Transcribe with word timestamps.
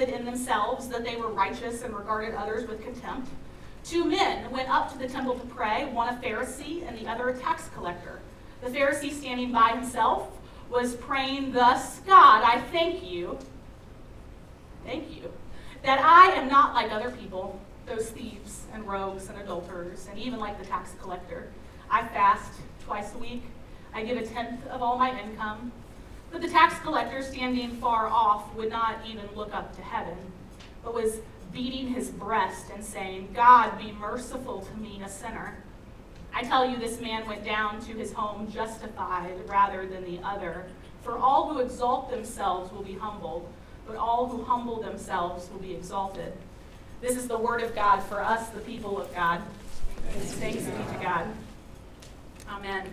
trusted 0.00 0.18
in 0.18 0.24
themselves 0.24 0.88
that 0.88 1.04
they 1.04 1.16
were 1.16 1.28
righteous 1.28 1.82
and 1.82 1.94
regarded 1.94 2.34
others 2.34 2.68
with 2.68 2.82
contempt. 2.82 3.28
Two 3.84 4.04
men 4.04 4.50
went 4.50 4.68
up 4.68 4.92
to 4.92 4.98
the 4.98 5.08
temple 5.08 5.38
to 5.38 5.46
pray, 5.46 5.86
one 5.92 6.08
a 6.08 6.16
Pharisee 6.18 6.86
and 6.86 6.98
the 6.98 7.06
other 7.06 7.28
a 7.28 7.36
tax 7.36 7.68
collector. 7.74 8.20
The 8.62 8.70
Pharisee, 8.70 9.12
standing 9.12 9.52
by 9.52 9.70
himself, 9.70 10.28
was 10.70 10.94
praying 10.96 11.52
thus 11.52 12.00
God, 12.00 12.42
I 12.44 12.60
thank 12.72 13.02
you, 13.04 13.38
thank 14.84 15.14
you, 15.14 15.32
that 15.82 16.00
I 16.00 16.32
am 16.34 16.48
not 16.48 16.74
like 16.74 16.92
other 16.92 17.10
people, 17.10 17.60
those 17.86 18.10
thieves 18.10 18.64
and 18.72 18.86
rogues 18.86 19.28
and 19.28 19.38
adulterers, 19.38 20.08
and 20.10 20.18
even 20.18 20.38
like 20.38 20.58
the 20.58 20.66
tax 20.66 20.94
collector. 21.00 21.48
I 21.90 22.06
fast 22.08 22.52
twice 22.84 23.14
a 23.14 23.18
week, 23.18 23.42
I 23.92 24.04
give 24.04 24.16
a 24.16 24.24
tenth 24.24 24.66
of 24.68 24.82
all 24.82 24.96
my 24.96 25.18
income. 25.20 25.72
But 26.30 26.42
the 26.42 26.48
tax 26.48 26.78
collector, 26.80 27.22
standing 27.22 27.70
far 27.72 28.06
off, 28.06 28.54
would 28.54 28.70
not 28.70 28.98
even 29.06 29.28
look 29.34 29.54
up 29.54 29.74
to 29.76 29.82
heaven, 29.82 30.16
but 30.84 30.94
was 30.94 31.18
beating 31.52 31.88
his 31.88 32.10
breast 32.10 32.66
and 32.72 32.84
saying, 32.84 33.30
God, 33.34 33.76
be 33.78 33.92
merciful 33.92 34.60
to 34.60 34.80
me, 34.80 35.02
a 35.04 35.08
sinner. 35.08 35.56
I 36.32 36.42
tell 36.42 36.68
you, 36.68 36.78
this 36.78 37.00
man 37.00 37.26
went 37.26 37.44
down 37.44 37.80
to 37.86 37.92
his 37.92 38.12
home 38.12 38.50
justified 38.50 39.34
rather 39.48 39.86
than 39.86 40.04
the 40.04 40.20
other. 40.24 40.66
For 41.02 41.18
all 41.18 41.52
who 41.52 41.58
exalt 41.58 42.10
themselves 42.10 42.72
will 42.72 42.82
be 42.82 42.94
humbled, 42.94 43.50
but 43.86 43.96
all 43.96 44.28
who 44.28 44.44
humble 44.44 44.80
themselves 44.80 45.50
will 45.50 45.58
be 45.58 45.74
exalted. 45.74 46.32
This 47.00 47.16
is 47.16 47.26
the 47.26 47.38
word 47.38 47.62
of 47.62 47.74
God 47.74 48.00
for 48.00 48.20
us, 48.20 48.50
the 48.50 48.60
people 48.60 49.00
of 49.00 49.12
God. 49.14 49.42
Thanks 50.10 50.64
be 50.64 50.70
to 50.70 50.98
God. 51.02 51.26
Amen. 52.48 52.86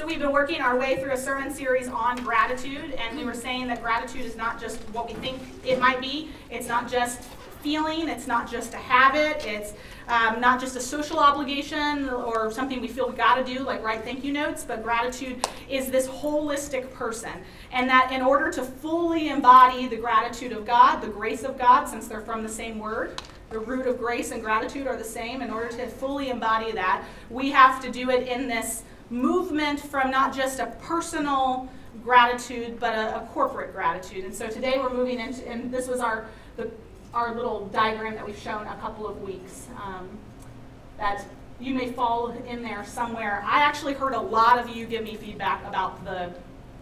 So 0.00 0.06
we've 0.06 0.18
been 0.18 0.32
working 0.32 0.62
our 0.62 0.78
way 0.78 0.96
through 0.96 1.12
a 1.12 1.16
sermon 1.18 1.52
series 1.52 1.86
on 1.86 2.16
gratitude, 2.24 2.94
and 2.94 3.18
we 3.18 3.26
were 3.26 3.34
saying 3.34 3.66
that 3.66 3.82
gratitude 3.82 4.24
is 4.24 4.34
not 4.34 4.58
just 4.58 4.78
what 4.94 5.06
we 5.06 5.12
think 5.12 5.38
it 5.62 5.78
might 5.78 6.00
be. 6.00 6.30
It's 6.50 6.66
not 6.66 6.90
just 6.90 7.20
feeling. 7.60 8.08
It's 8.08 8.26
not 8.26 8.50
just 8.50 8.72
a 8.72 8.78
habit. 8.78 9.44
It's 9.44 9.74
um, 10.08 10.40
not 10.40 10.58
just 10.58 10.74
a 10.74 10.80
social 10.80 11.18
obligation 11.18 12.08
or 12.08 12.50
something 12.50 12.80
we 12.80 12.88
feel 12.88 13.10
we 13.10 13.14
got 13.14 13.34
to 13.34 13.44
do, 13.44 13.58
like 13.62 13.82
write 13.84 14.02
thank 14.02 14.24
you 14.24 14.32
notes. 14.32 14.64
But 14.64 14.82
gratitude 14.82 15.46
is 15.68 15.90
this 15.90 16.08
holistic 16.08 16.90
person, 16.94 17.32
and 17.70 17.86
that 17.90 18.10
in 18.10 18.22
order 18.22 18.50
to 18.52 18.62
fully 18.62 19.28
embody 19.28 19.86
the 19.86 19.98
gratitude 19.98 20.52
of 20.52 20.64
God, 20.64 21.02
the 21.02 21.08
grace 21.08 21.42
of 21.42 21.58
God, 21.58 21.84
since 21.84 22.08
they're 22.08 22.22
from 22.22 22.42
the 22.42 22.48
same 22.48 22.78
word, 22.78 23.20
the 23.50 23.58
root 23.58 23.86
of 23.86 23.98
grace 23.98 24.30
and 24.30 24.42
gratitude 24.42 24.86
are 24.86 24.96
the 24.96 25.04
same. 25.04 25.42
In 25.42 25.50
order 25.50 25.68
to 25.76 25.86
fully 25.88 26.30
embody 26.30 26.72
that, 26.72 27.04
we 27.28 27.50
have 27.50 27.82
to 27.82 27.90
do 27.90 28.08
it 28.08 28.26
in 28.26 28.48
this 28.48 28.84
movement 29.10 29.80
from 29.80 30.10
not 30.10 30.34
just 30.34 30.60
a 30.60 30.66
personal 30.82 31.68
gratitude, 32.04 32.78
but 32.78 32.94
a, 32.94 33.16
a 33.16 33.26
corporate 33.32 33.72
gratitude. 33.72 34.24
And 34.24 34.34
so 34.34 34.48
today 34.48 34.78
we're 34.78 34.92
moving 34.92 35.18
into, 35.18 35.46
and 35.48 35.72
this 35.72 35.88
was 35.88 36.00
our 36.00 36.26
the, 36.56 36.70
our 37.12 37.34
little 37.34 37.66
diagram 37.66 38.14
that 38.14 38.24
we've 38.24 38.38
shown 38.38 38.66
a 38.66 38.76
couple 38.76 39.06
of 39.06 39.20
weeks. 39.22 39.66
Um, 39.82 40.08
that 40.96 41.24
you 41.58 41.74
may 41.74 41.90
fall 41.92 42.28
in 42.28 42.62
there 42.62 42.84
somewhere. 42.84 43.42
I 43.44 43.60
actually 43.62 43.94
heard 43.94 44.14
a 44.14 44.20
lot 44.20 44.58
of 44.58 44.68
you 44.68 44.86
give 44.86 45.02
me 45.02 45.16
feedback 45.16 45.66
about 45.66 46.04
the 46.04 46.32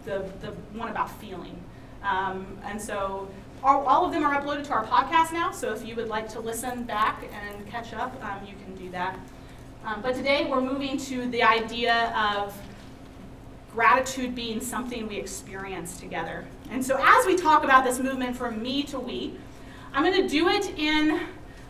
the, 0.05 0.29
the 0.41 0.51
one 0.77 0.89
about 0.89 1.09
feeling, 1.19 1.57
um, 2.03 2.57
and 2.63 2.81
so. 2.81 3.29
All, 3.61 4.05
of 4.05 4.13
them 4.13 4.23
are 4.23 4.41
uploaded 4.41 4.63
to 4.67 4.71
our 4.71 4.85
podcast 4.85 5.33
now, 5.33 5.51
so 5.51 5.73
if 5.73 5.85
you 5.85 5.93
would 5.97 6.07
like 6.07 6.29
to 6.29 6.39
listen 6.39 6.85
back 6.85 7.25
and 7.33 7.67
catch 7.67 7.91
up, 7.91 8.15
um, 8.23 8.47
you 8.47 8.53
can 8.63 8.73
do 8.73 8.89
that. 8.91 9.19
Um, 9.85 10.01
but 10.01 10.13
today 10.13 10.45
we're 10.45 10.61
moving 10.61 10.97
to 10.97 11.29
the 11.29 11.41
idea 11.41 12.13
of 12.15 12.55
gratitude 13.73 14.35
being 14.35 14.59
something 14.59 15.07
we 15.07 15.15
experience 15.15 15.99
together. 15.99 16.45
And 16.69 16.85
so 16.85 16.99
as 17.01 17.25
we 17.25 17.37
talk 17.37 17.63
about 17.63 17.85
this 17.85 17.97
movement 17.97 18.35
from 18.35 18.61
me 18.61 18.83
to 18.83 18.99
we, 18.99 19.37
I'm 19.93 20.03
going 20.03 20.21
to 20.21 20.27
do 20.27 20.49
it 20.49 20.77
in 20.77 21.21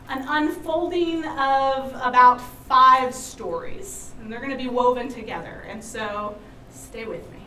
an 0.10 0.25
unfolding 0.28 1.24
of 1.24 1.94
about 2.01 2.42
five 2.68 3.13
stories. 3.13 4.12
And 4.19 4.31
they're 4.31 4.39
going 4.39 4.51
to 4.51 4.57
be 4.57 4.69
woven 4.69 5.07
together. 5.07 5.66
And 5.69 5.84
so 5.84 6.36
stay 6.72 7.06
with 7.06 7.30
me. 7.31 7.38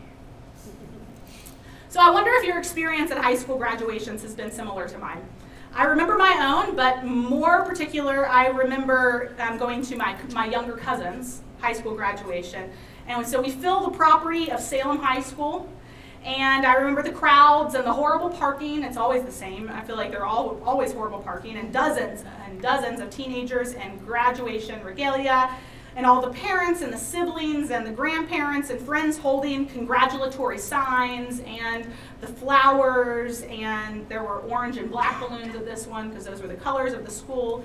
So 1.89 2.01
I 2.01 2.11
wonder 2.11 2.31
if 2.35 2.45
your 2.45 2.59
experience 2.59 3.11
at 3.11 3.19
high 3.19 3.35
school 3.35 3.59
graduations 3.59 4.23
has 4.23 4.35
been 4.35 4.51
similar 4.51 4.89
to 4.89 4.99
mine. 4.99 5.23
I 5.75 5.85
remember 5.85 6.19
my 6.19 6.65
own, 6.67 6.77
but 6.77 7.05
more 7.05 7.65
particular, 7.65 8.29
I 8.29 8.49
remember 8.49 9.35
um, 9.39 9.57
going 9.57 9.81
to 9.83 9.97
my, 9.97 10.17
my 10.33 10.47
younger 10.47 10.77
cousin's 10.77 11.41
high 11.61 11.73
school 11.73 11.95
graduation. 11.95 12.71
And 13.09 13.27
so 13.27 13.41
we 13.41 13.51
filled 13.51 13.87
the 13.87 13.97
property 13.97 14.51
of 14.51 14.61
Salem 14.61 14.99
High 14.99 15.23
School. 15.23 15.69
And 16.25 16.67
I 16.67 16.75
remember 16.75 17.03
the 17.03 17.11
crowds 17.11 17.75
and 17.75 17.85
the 17.85 17.93
horrible 17.93 18.29
parking. 18.29 18.85
It's 18.85 18.97
always 18.97 19.25
the 19.25 19.33
same. 19.33 19.71
I 19.71 19.81
feel 19.81 19.97
like 19.97 20.11
they're 20.11 20.27
all 20.27 20.61
always 20.65 20.93
horrible 20.93 21.19
parking, 21.19 21.57
and 21.57 21.73
dozens 21.73 22.25
and 22.45 22.63
dozens 22.63 23.01
of 23.01 23.11
teenagers 23.11 23.73
and 23.73 23.99
graduation 24.07 24.85
regalia. 24.85 25.51
And 25.97 26.07
all 26.07 26.21
the 26.21 26.31
parents 26.31 26.83
and 26.83 26.93
the 26.93 26.99
siblings 26.99 27.71
and 27.71 27.87
the 27.87 27.91
grandparents 27.91 28.71
and 28.71 28.81
friends 28.81 29.19
holding 29.19 29.67
congratulatory 29.67 30.59
signs 30.59 31.41
and 31.41 31.87
the 32.21 32.27
flowers 32.27 33.43
and 33.43 34.09
there 34.09 34.23
were 34.23 34.39
orange 34.41 34.77
and 34.77 34.91
black 34.91 35.21
balloons 35.21 35.55
at 35.55 35.65
this 35.65 35.87
one 35.87 36.09
because 36.09 36.25
those 36.25 36.41
were 36.41 36.49
the 36.49 36.55
colors 36.55 36.93
of 36.93 37.05
the 37.05 37.11
school. 37.11 37.65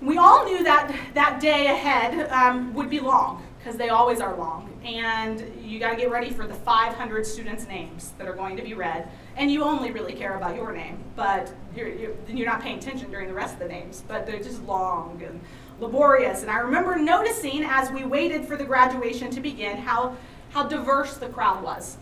We 0.00 0.18
all 0.18 0.44
knew 0.44 0.62
that 0.64 0.94
that 1.14 1.40
day 1.40 1.66
ahead 1.66 2.28
um, 2.30 2.74
would 2.74 2.90
be 2.90 3.00
long 3.00 3.42
because 3.58 3.78
they 3.78 3.88
always 3.88 4.20
are 4.20 4.36
long. 4.36 4.70
And 4.84 5.42
you 5.64 5.80
got 5.80 5.92
to 5.92 5.96
get 5.96 6.10
ready 6.10 6.28
for 6.28 6.46
the 6.46 6.52
500 6.52 7.24
students 7.24 7.66
names 7.66 8.12
that 8.18 8.28
are 8.28 8.34
going 8.34 8.56
to 8.58 8.62
be 8.62 8.74
read. 8.74 9.08
And 9.36 9.50
you 9.50 9.64
only 9.64 9.90
really 9.90 10.12
care 10.12 10.36
about 10.36 10.56
your 10.56 10.72
name 10.72 11.04
but 11.16 11.52
you're, 11.76 11.88
you're, 11.88 12.12
you're 12.28 12.46
not 12.46 12.60
paying 12.60 12.78
attention 12.78 13.10
during 13.10 13.28
the 13.28 13.34
rest 13.34 13.54
of 13.54 13.60
the 13.60 13.68
names 13.68 14.02
but 14.06 14.26
they're 14.26 14.42
just 14.42 14.62
long 14.64 15.22
and 15.24 15.40
laborious. 15.84 16.42
And 16.42 16.50
I 16.50 16.58
remember 16.58 16.96
noticing 16.96 17.62
as 17.64 17.90
we 17.90 18.04
waited 18.04 18.44
for 18.46 18.56
the 18.56 18.64
graduation 18.64 19.30
to 19.30 19.40
begin 19.40 19.76
how, 19.76 20.16
how 20.50 20.64
diverse 20.64 21.16
the 21.16 21.28
crowd 21.28 21.62
was. 21.62 21.98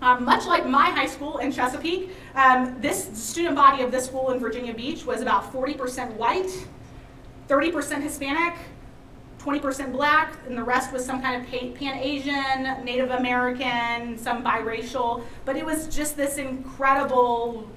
Um, 0.00 0.24
much 0.24 0.46
like 0.46 0.66
my 0.66 0.90
high 0.90 1.06
school 1.06 1.38
in 1.38 1.50
Chesapeake, 1.50 2.10
um, 2.34 2.76
this 2.80 3.08
student 3.18 3.56
body 3.56 3.82
of 3.82 3.90
this 3.90 4.06
school 4.06 4.30
in 4.30 4.38
Virginia 4.38 4.72
Beach 4.72 5.04
was 5.04 5.22
about 5.22 5.52
40% 5.52 6.14
white, 6.14 6.66
30% 7.48 8.02
Hispanic, 8.02 8.54
20% 9.40 9.92
black, 9.92 10.36
and 10.46 10.56
the 10.56 10.62
rest 10.62 10.92
was 10.92 11.04
some 11.04 11.20
kind 11.20 11.42
of 11.42 11.48
Pan 11.48 11.98
Asian, 11.98 12.84
Native 12.84 13.10
American, 13.10 14.18
some 14.18 14.44
biracial. 14.44 15.24
But 15.44 15.56
it 15.56 15.64
was 15.64 15.88
just 15.88 16.16
this 16.16 16.38
incredible 16.38 17.68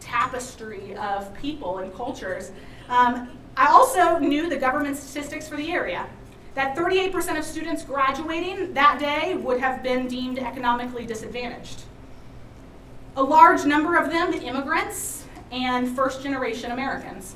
tapestry 0.00 0.96
of 0.96 1.32
people 1.34 1.78
and 1.78 1.94
cultures. 1.94 2.50
Um, 2.88 3.37
I 3.58 3.66
also 3.72 4.18
knew 4.20 4.48
the 4.48 4.56
government 4.56 4.96
statistics 4.96 5.48
for 5.48 5.56
the 5.56 5.72
area. 5.72 6.06
That 6.54 6.76
38% 6.76 7.36
of 7.36 7.44
students 7.44 7.82
graduating 7.82 8.72
that 8.74 9.00
day 9.00 9.34
would 9.34 9.58
have 9.58 9.82
been 9.82 10.06
deemed 10.06 10.38
economically 10.38 11.04
disadvantaged. 11.04 11.82
A 13.16 13.22
large 13.22 13.64
number 13.64 13.96
of 13.96 14.10
them 14.10 14.32
immigrants 14.32 15.24
and 15.50 15.88
first 15.96 16.22
generation 16.22 16.70
Americans. 16.70 17.34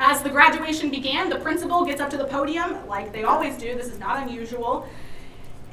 As 0.00 0.22
the 0.22 0.30
graduation 0.30 0.90
began, 0.90 1.28
the 1.28 1.40
principal 1.40 1.84
gets 1.84 2.00
up 2.00 2.08
to 2.08 2.16
the 2.16 2.24
podium, 2.24 2.86
like 2.86 3.12
they 3.12 3.24
always 3.24 3.58
do, 3.58 3.74
this 3.74 3.88
is 3.88 3.98
not 3.98 4.26
unusual, 4.26 4.88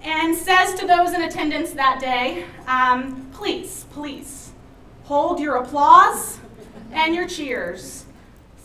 and 0.03 0.35
says 0.35 0.77
to 0.81 0.85
those 0.85 1.13
in 1.13 1.21
attendance 1.21 1.71
that 1.71 2.01
day, 2.01 2.43
um, 2.67 3.25
please, 3.31 3.85
please, 3.91 4.51
hold 5.05 5.39
your 5.39 5.55
applause 5.55 6.39
and 6.91 7.15
your 7.15 7.25
cheers 7.25 8.05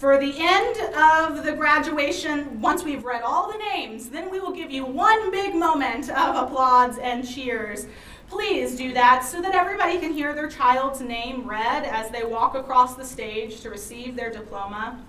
for 0.05 0.19
the 0.19 0.35
end 0.37 0.77
of 0.95 1.47
the 1.47 1.53
graduation, 1.53 2.61
once 2.61 2.85
we've 2.85 3.07
read 3.07 3.23
all 3.23 3.51
the 3.51 3.57
names, 3.57 4.11
then 4.11 4.31
we 4.31 4.39
will 4.39 4.53
give 4.53 4.71
you 4.71 4.85
one 4.85 5.31
big 5.31 5.55
moment 5.55 6.11
of 6.11 6.37
applause 6.37 6.99
and 6.99 7.27
cheers. 7.27 7.87
Please 8.29 8.77
do 8.77 8.93
that 8.93 9.25
so 9.25 9.41
that 9.41 9.55
everybody 9.55 9.99
can 9.99 10.13
hear 10.13 10.35
their 10.35 10.51
child's 10.51 11.01
name 11.01 11.49
read 11.49 11.85
as 11.85 12.11
they 12.11 12.23
walk 12.23 12.55
across 12.55 12.97
the 12.97 13.05
stage 13.05 13.63
to 13.63 13.71
receive 13.71 14.15
their 14.15 14.31
diploma. 14.31 15.03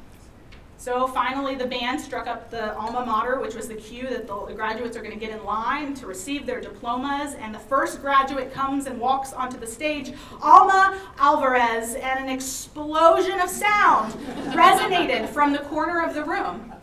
So 0.77 1.07
finally, 1.07 1.55
the 1.55 1.65
band 1.65 1.99
struck 1.99 2.27
up 2.27 2.51
the 2.51 2.75
alma 2.75 3.05
mater, 3.05 3.39
which 3.39 3.55
was 3.55 3.67
the 3.67 3.75
cue 3.75 4.07
that 4.09 4.27
the 4.27 4.53
graduates 4.53 4.95
are 4.95 5.01
going 5.01 5.17
to 5.17 5.19
get 5.19 5.35
in 5.35 5.43
line 5.43 5.93
to 5.95 6.05
receive 6.05 6.45
their 6.45 6.61
diplomas. 6.61 7.33
And 7.35 7.55
the 7.55 7.59
first 7.59 8.01
graduate 8.01 8.53
comes 8.53 8.85
and 8.85 8.99
walks 8.99 9.33
onto 9.33 9.57
the 9.57 9.65
stage, 9.65 10.13
Alma 10.41 10.99
Alvarez, 11.17 11.95
and 11.95 12.19
an 12.19 12.29
explosion 12.29 13.39
of 13.39 13.49
sound 13.49 14.13
resonated 14.53 15.29
from 15.29 15.53
the 15.53 15.59
corner 15.59 16.03
of 16.03 16.13
the 16.13 16.23
room. 16.23 16.73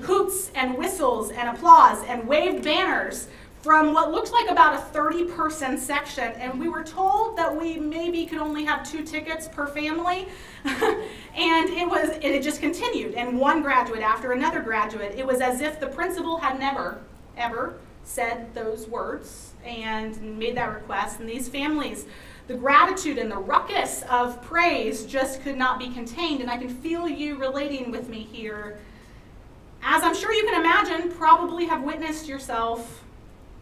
Hoots 0.00 0.50
and 0.54 0.76
whistles 0.76 1.30
and 1.30 1.48
applause 1.48 2.02
and 2.04 2.26
waved 2.26 2.64
banners 2.64 3.28
from 3.64 3.94
what 3.94 4.12
looked 4.12 4.30
like 4.30 4.50
about 4.50 4.74
a 4.74 4.78
30 4.78 5.24
person 5.24 5.78
section, 5.78 6.30
and 6.32 6.60
we 6.60 6.68
were 6.68 6.84
told 6.84 7.34
that 7.38 7.58
we 7.58 7.78
maybe 7.78 8.26
could 8.26 8.36
only 8.36 8.62
have 8.62 8.88
two 8.88 9.02
tickets 9.02 9.48
per 9.48 9.66
family. 9.66 10.28
and 10.64 11.70
it 11.70 11.88
was 11.88 12.10
it 12.20 12.42
just 12.42 12.60
continued, 12.60 13.14
and 13.14 13.40
one 13.40 13.62
graduate 13.62 14.02
after 14.02 14.32
another 14.32 14.60
graduate. 14.60 15.14
It 15.16 15.26
was 15.26 15.40
as 15.40 15.62
if 15.62 15.80
the 15.80 15.86
principal 15.86 16.36
had 16.36 16.58
never, 16.58 16.98
ever 17.38 17.78
said 18.04 18.52
those 18.52 18.86
words 18.86 19.54
and 19.64 20.38
made 20.38 20.58
that 20.58 20.74
request. 20.74 21.20
And 21.20 21.26
these 21.26 21.48
families, 21.48 22.04
the 22.48 22.54
gratitude 22.54 23.16
and 23.16 23.30
the 23.30 23.38
ruckus 23.38 24.02
of 24.10 24.42
praise 24.42 25.06
just 25.06 25.40
could 25.40 25.56
not 25.56 25.78
be 25.78 25.88
contained. 25.88 26.42
And 26.42 26.50
I 26.50 26.58
can 26.58 26.68
feel 26.68 27.08
you 27.08 27.36
relating 27.38 27.90
with 27.90 28.10
me 28.10 28.28
here. 28.30 28.78
As 29.82 30.02
I'm 30.02 30.14
sure 30.14 30.34
you 30.34 30.44
can 30.44 30.60
imagine, 30.60 31.10
probably 31.12 31.64
have 31.64 31.82
witnessed 31.82 32.28
yourself 32.28 33.03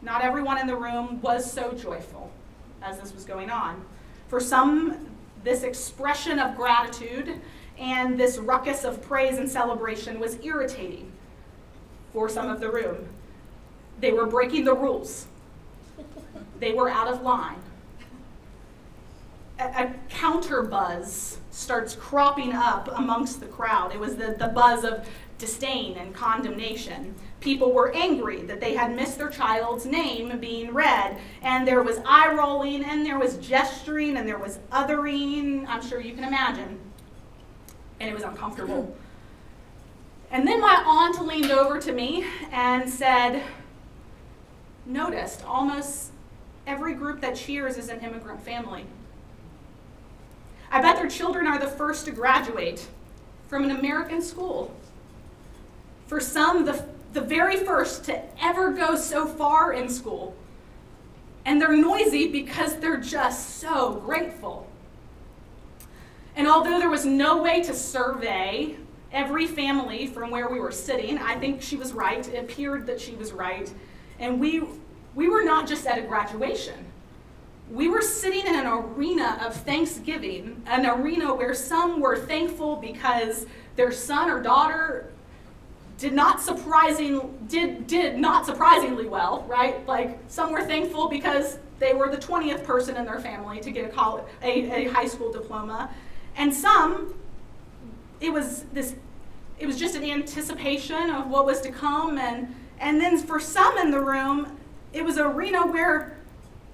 not 0.03 0.23
everyone 0.23 0.59
in 0.59 0.67
the 0.67 0.77
room 0.77 1.21
was 1.23 1.51
so 1.51 1.73
joyful 1.73 2.31
as 2.83 2.99
this 2.99 3.15
was 3.15 3.25
going 3.25 3.51
on. 3.51 3.85
For 4.29 4.41
some, 4.41 5.09
this 5.45 5.63
expression 5.63 6.39
of 6.39 6.57
gratitude 6.57 7.41
and 7.79 8.19
this 8.19 8.39
ruckus 8.39 8.85
of 8.85 9.01
praise 9.01 9.39
and 9.39 9.49
celebration 9.49 10.19
was 10.19 10.39
irritating 10.45 11.13
for 12.13 12.29
some 12.29 12.49
of 12.49 12.61
the 12.61 12.71
room. 12.71 13.09
They 14.01 14.13
were 14.13 14.27
breaking 14.27 14.65
the 14.65 14.75
rules, 14.75 15.27
they 16.59 16.73
were 16.73 16.89
out 16.89 17.09
of 17.09 17.23
line. 17.23 17.59
A, 19.59 19.65
a 19.65 19.95
counter 20.09 20.63
buzz 20.63 21.39
starts 21.51 21.95
cropping 21.95 22.53
up 22.53 22.89
amongst 22.97 23.41
the 23.41 23.47
crowd. 23.47 23.93
It 23.95 24.01
was 24.01 24.17
the, 24.17 24.35
the 24.39 24.49
buzz 24.49 24.85
of 24.85 25.07
disdain 25.43 25.97
and 25.99 26.15
condemnation. 26.15 27.13
People 27.41 27.73
were 27.73 27.93
angry 27.97 28.43
that 28.43 28.61
they 28.61 28.75
had 28.75 28.95
missed 28.95 29.19
their 29.19 29.29
child's 29.29 29.85
name 29.85 30.39
being 30.39 30.73
read, 30.73 31.19
and 31.43 31.67
there 31.67 31.83
was 31.83 31.99
eye 32.07 32.33
rolling, 32.33 32.85
and 32.85 33.05
there 33.05 33.19
was 33.19 33.39
gesturing, 33.39 34.17
and 34.17 34.29
there 34.29 34.39
was 34.39 34.61
othering. 34.71 35.67
I'm 35.67 35.83
sure 35.83 36.01
you 36.01 36.15
can 36.15 36.23
imagine. 36.23 36.79
And 37.99 38.09
it 38.09 38.15
was 38.15 38.23
uncomfortable. 38.23 38.83
Hmm. 38.83 38.93
And 40.31 40.47
then 40.47 40.61
my 40.61 40.81
aunt 40.87 41.27
leaned 41.27 41.51
over 41.51 41.81
to 41.81 41.93
me 41.93 42.25
and 42.53 42.89
said, 42.89 43.43
Noticed 44.87 45.45
almost 45.45 46.13
every 46.69 46.95
group 46.95 47.21
that 47.21 47.35
cheers 47.35 47.77
is 47.77 47.89
an 47.89 47.99
immigrant 48.01 48.41
family. 48.41 48.87
I 50.71 50.81
bet 50.81 50.97
their 50.97 51.11
children 51.11 51.49
are 51.49 51.59
the 51.59 51.67
first 51.67 52.07
to 52.07 52.13
graduate 52.13 52.89
from 53.49 53.65
an 53.65 53.73
American 53.73 54.23
school. 54.23 54.73
For 56.13 56.21
some, 56.21 56.67
the, 56.67 56.85
the 57.15 57.23
very 57.23 57.57
first 57.57 58.05
to 58.05 58.21
ever 58.39 58.71
go 58.71 58.97
so 58.97 59.25
far 59.25 59.73
in 59.73 59.89
school. 59.89 60.37
And 61.47 61.59
they're 61.59 61.75
noisy 61.75 62.29
because 62.29 62.77
they're 62.77 63.01
just 63.01 63.61
so 63.61 63.95
grateful. 64.05 64.69
And 66.37 66.47
although 66.47 66.79
there 66.79 66.91
was 66.91 67.07
no 67.07 67.43
way 67.43 67.63
to 67.63 67.73
survey 67.73 68.77
every 69.11 69.47
family 69.47 70.07
from 70.07 70.31
where 70.31 70.51
we 70.51 70.61
were 70.61 70.71
sitting, 70.71 71.17
I 71.17 71.39
think 71.39 71.63
she 71.63 71.77
was 71.77 71.95
right. 71.95 72.29
It 72.29 72.39
appeared 72.39 72.87
that 72.89 73.01
she 73.01 73.15
was 73.15 73.33
right. 73.33 73.73
And 74.19 74.39
we, 74.39 74.65
we 75.15 75.31
were 75.31 75.45
not 75.45 75.67
just 75.67 75.87
at 75.87 75.99
a 75.99 76.03
graduation. 76.03 76.85
We 77.71 77.89
were 77.89 78.03
sitting 78.03 78.47
in 78.47 78.55
an 78.55 78.67
arena 78.67 79.41
of 79.43 79.57
thanksgiving, 79.57 80.63
an 80.67 80.85
arena 80.85 81.35
where 81.35 81.55
some 81.55 82.01
were 82.01 82.19
thankful 82.19 82.77
because 82.77 83.47
their 83.77 83.93
son 83.93 84.29
or 84.29 84.43
daughter 84.43 85.12
did 86.03 86.13
not 86.13 86.41
surprising 86.41 87.33
did 87.47 87.87
did 87.87 88.19
not 88.19 88.45
surprisingly 88.45 89.07
well, 89.07 89.45
right? 89.49 89.87
Like 89.87 90.19
some 90.27 90.51
were 90.51 90.65
thankful 90.65 91.09
because 91.09 91.59
they 91.79 91.95
were 91.95 92.11
the 92.11 92.17
20th 92.17 92.65
person 92.65 92.97
in 92.97 93.05
their 93.05 93.21
family 93.21 93.61
to 93.61 93.71
get 93.71 93.85
a 93.85 93.89
college, 93.89 94.25
a, 94.43 94.87
a 94.87 94.93
high 94.93 95.07
school 95.07 95.31
diploma, 95.31 95.91
and 96.37 96.53
some 96.53 97.15
it 98.21 98.33
was 98.33 98.65
this 98.73 98.97
it 99.61 99.67
was 99.67 99.79
just 99.79 99.95
an 99.95 100.03
anticipation 100.03 101.09
of 101.09 101.31
what 101.31 101.47
was 101.47 101.61
to 101.61 101.71
come 101.71 102.19
and 102.19 102.53
and 102.81 103.01
then 103.01 103.17
for 103.17 103.39
some 103.39 103.79
in 103.79 103.93
the 103.93 104.01
room 104.01 104.59
it 104.93 105.05
was 105.05 105.19
an 105.19 105.27
arena 105.27 105.65
where 105.65 106.19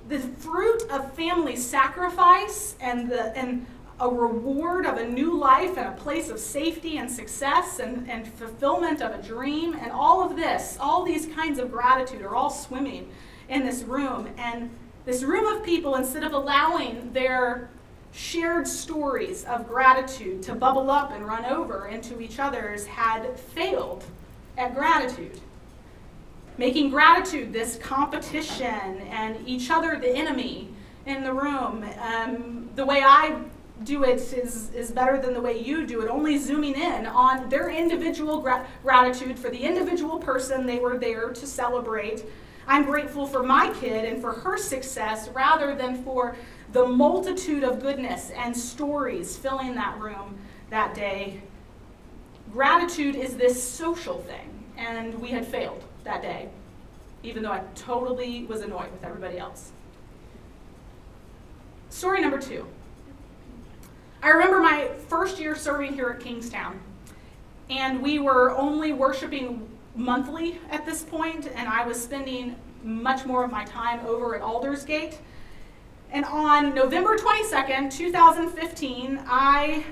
the 0.08 0.18
fruit 0.18 0.82
of 0.90 1.12
family 1.12 1.54
sacrifice 1.54 2.76
and 2.80 3.10
the 3.10 3.36
and 3.36 3.66
a 4.00 4.08
reward 4.08 4.86
of 4.86 4.96
a 4.96 5.06
new 5.06 5.36
life 5.36 5.76
and 5.76 5.88
a 5.88 5.92
place 5.92 6.30
of 6.30 6.38
safety 6.38 6.98
and 6.98 7.10
success 7.10 7.80
and, 7.80 8.08
and 8.08 8.26
fulfillment 8.34 9.02
of 9.02 9.12
a 9.12 9.22
dream. 9.22 9.74
And 9.74 9.90
all 9.90 10.22
of 10.22 10.36
this, 10.36 10.78
all 10.80 11.04
these 11.04 11.26
kinds 11.26 11.58
of 11.58 11.72
gratitude 11.72 12.22
are 12.22 12.34
all 12.34 12.50
swimming 12.50 13.10
in 13.48 13.64
this 13.64 13.82
room. 13.82 14.28
And 14.38 14.70
this 15.04 15.22
room 15.22 15.46
of 15.46 15.64
people, 15.64 15.96
instead 15.96 16.22
of 16.22 16.32
allowing 16.32 17.12
their 17.12 17.70
shared 18.12 18.68
stories 18.68 19.44
of 19.44 19.66
gratitude 19.66 20.42
to 20.42 20.54
bubble 20.54 20.90
up 20.90 21.12
and 21.12 21.26
run 21.26 21.44
over 21.44 21.88
into 21.88 22.20
each 22.20 22.38
other's, 22.38 22.86
had 22.86 23.38
failed 23.38 24.04
at 24.56 24.74
gratitude. 24.74 25.40
Making 26.56 26.90
gratitude 26.90 27.52
this 27.52 27.78
competition 27.78 28.66
and 29.10 29.36
each 29.46 29.70
other 29.70 29.98
the 29.98 30.10
enemy 30.10 30.68
in 31.06 31.22
the 31.22 31.32
room. 31.32 31.84
Um, 32.00 32.68
the 32.74 32.84
way 32.84 33.02
I 33.02 33.40
do 33.84 34.04
it 34.04 34.20
is, 34.32 34.72
is 34.74 34.90
better 34.90 35.20
than 35.20 35.34
the 35.34 35.40
way 35.40 35.58
you 35.58 35.86
do 35.86 36.00
it, 36.00 36.08
only 36.08 36.38
zooming 36.38 36.74
in 36.74 37.06
on 37.06 37.48
their 37.48 37.70
individual 37.70 38.40
gra- 38.40 38.66
gratitude 38.82 39.38
for 39.38 39.50
the 39.50 39.58
individual 39.58 40.18
person 40.18 40.66
they 40.66 40.78
were 40.78 40.98
there 40.98 41.30
to 41.30 41.46
celebrate. 41.46 42.24
I'm 42.66 42.84
grateful 42.84 43.26
for 43.26 43.42
my 43.42 43.72
kid 43.74 44.04
and 44.04 44.20
for 44.20 44.32
her 44.32 44.58
success 44.58 45.28
rather 45.30 45.74
than 45.74 46.02
for 46.02 46.36
the 46.72 46.86
multitude 46.86 47.64
of 47.64 47.80
goodness 47.80 48.30
and 48.30 48.54
stories 48.56 49.36
filling 49.36 49.74
that 49.76 49.98
room 49.98 50.38
that 50.70 50.94
day. 50.94 51.40
Gratitude 52.52 53.14
is 53.14 53.36
this 53.36 53.62
social 53.62 54.18
thing, 54.22 54.64
and 54.76 55.14
we 55.20 55.28
had 55.28 55.46
failed 55.46 55.84
that 56.04 56.22
day, 56.22 56.48
even 57.22 57.42
though 57.42 57.52
I 57.52 57.62
totally 57.74 58.44
was 58.44 58.60
annoyed 58.60 58.90
with 58.90 59.04
everybody 59.04 59.38
else. 59.38 59.72
Story 61.90 62.20
number 62.20 62.38
two. 62.38 62.66
I 64.20 64.30
remember 64.30 64.60
my 64.60 64.88
first 65.06 65.38
year 65.38 65.54
serving 65.54 65.92
here 65.92 66.08
at 66.08 66.20
Kingstown, 66.20 66.80
and 67.70 68.02
we 68.02 68.18
were 68.18 68.50
only 68.56 68.92
worshiping 68.92 69.68
monthly 69.94 70.58
at 70.70 70.84
this 70.84 71.02
point, 71.04 71.48
and 71.54 71.68
I 71.68 71.86
was 71.86 72.02
spending 72.02 72.56
much 72.82 73.24
more 73.26 73.44
of 73.44 73.52
my 73.52 73.64
time 73.64 74.04
over 74.06 74.34
at 74.34 74.42
Aldersgate. 74.42 75.18
And 76.10 76.24
on 76.24 76.74
November 76.74 77.16
22nd, 77.16 77.92
2015, 77.92 79.20
I 79.26 79.84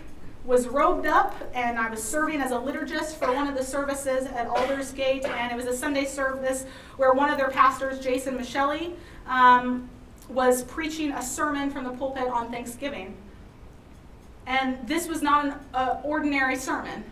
was 0.44 0.68
robed 0.68 1.06
up 1.06 1.34
and 1.54 1.78
I 1.78 1.90
was 1.90 2.02
serving 2.02 2.40
as 2.40 2.52
a 2.52 2.54
liturgist 2.54 3.16
for 3.16 3.32
one 3.32 3.48
of 3.48 3.56
the 3.56 3.64
services 3.64 4.26
at 4.26 4.48
Aldersgate, 4.48 5.24
and 5.24 5.52
it 5.52 5.56
was 5.56 5.66
a 5.66 5.76
Sunday 5.76 6.04
service 6.04 6.66
where 6.96 7.12
one 7.12 7.30
of 7.30 7.36
their 7.36 7.50
pastors, 7.50 8.00
Jason 8.00 8.36
Micheli, 8.38 8.94
um, 9.26 9.88
was 10.28 10.64
preaching 10.64 11.12
a 11.12 11.22
sermon 11.22 11.70
from 11.70 11.84
the 11.84 11.90
pulpit 11.90 12.28
on 12.28 12.50
Thanksgiving. 12.50 13.16
And 14.46 14.78
this 14.86 15.08
was 15.08 15.22
not 15.22 15.46
an 15.46 15.54
uh, 15.74 16.00
ordinary 16.04 16.56
sermon. 16.56 17.04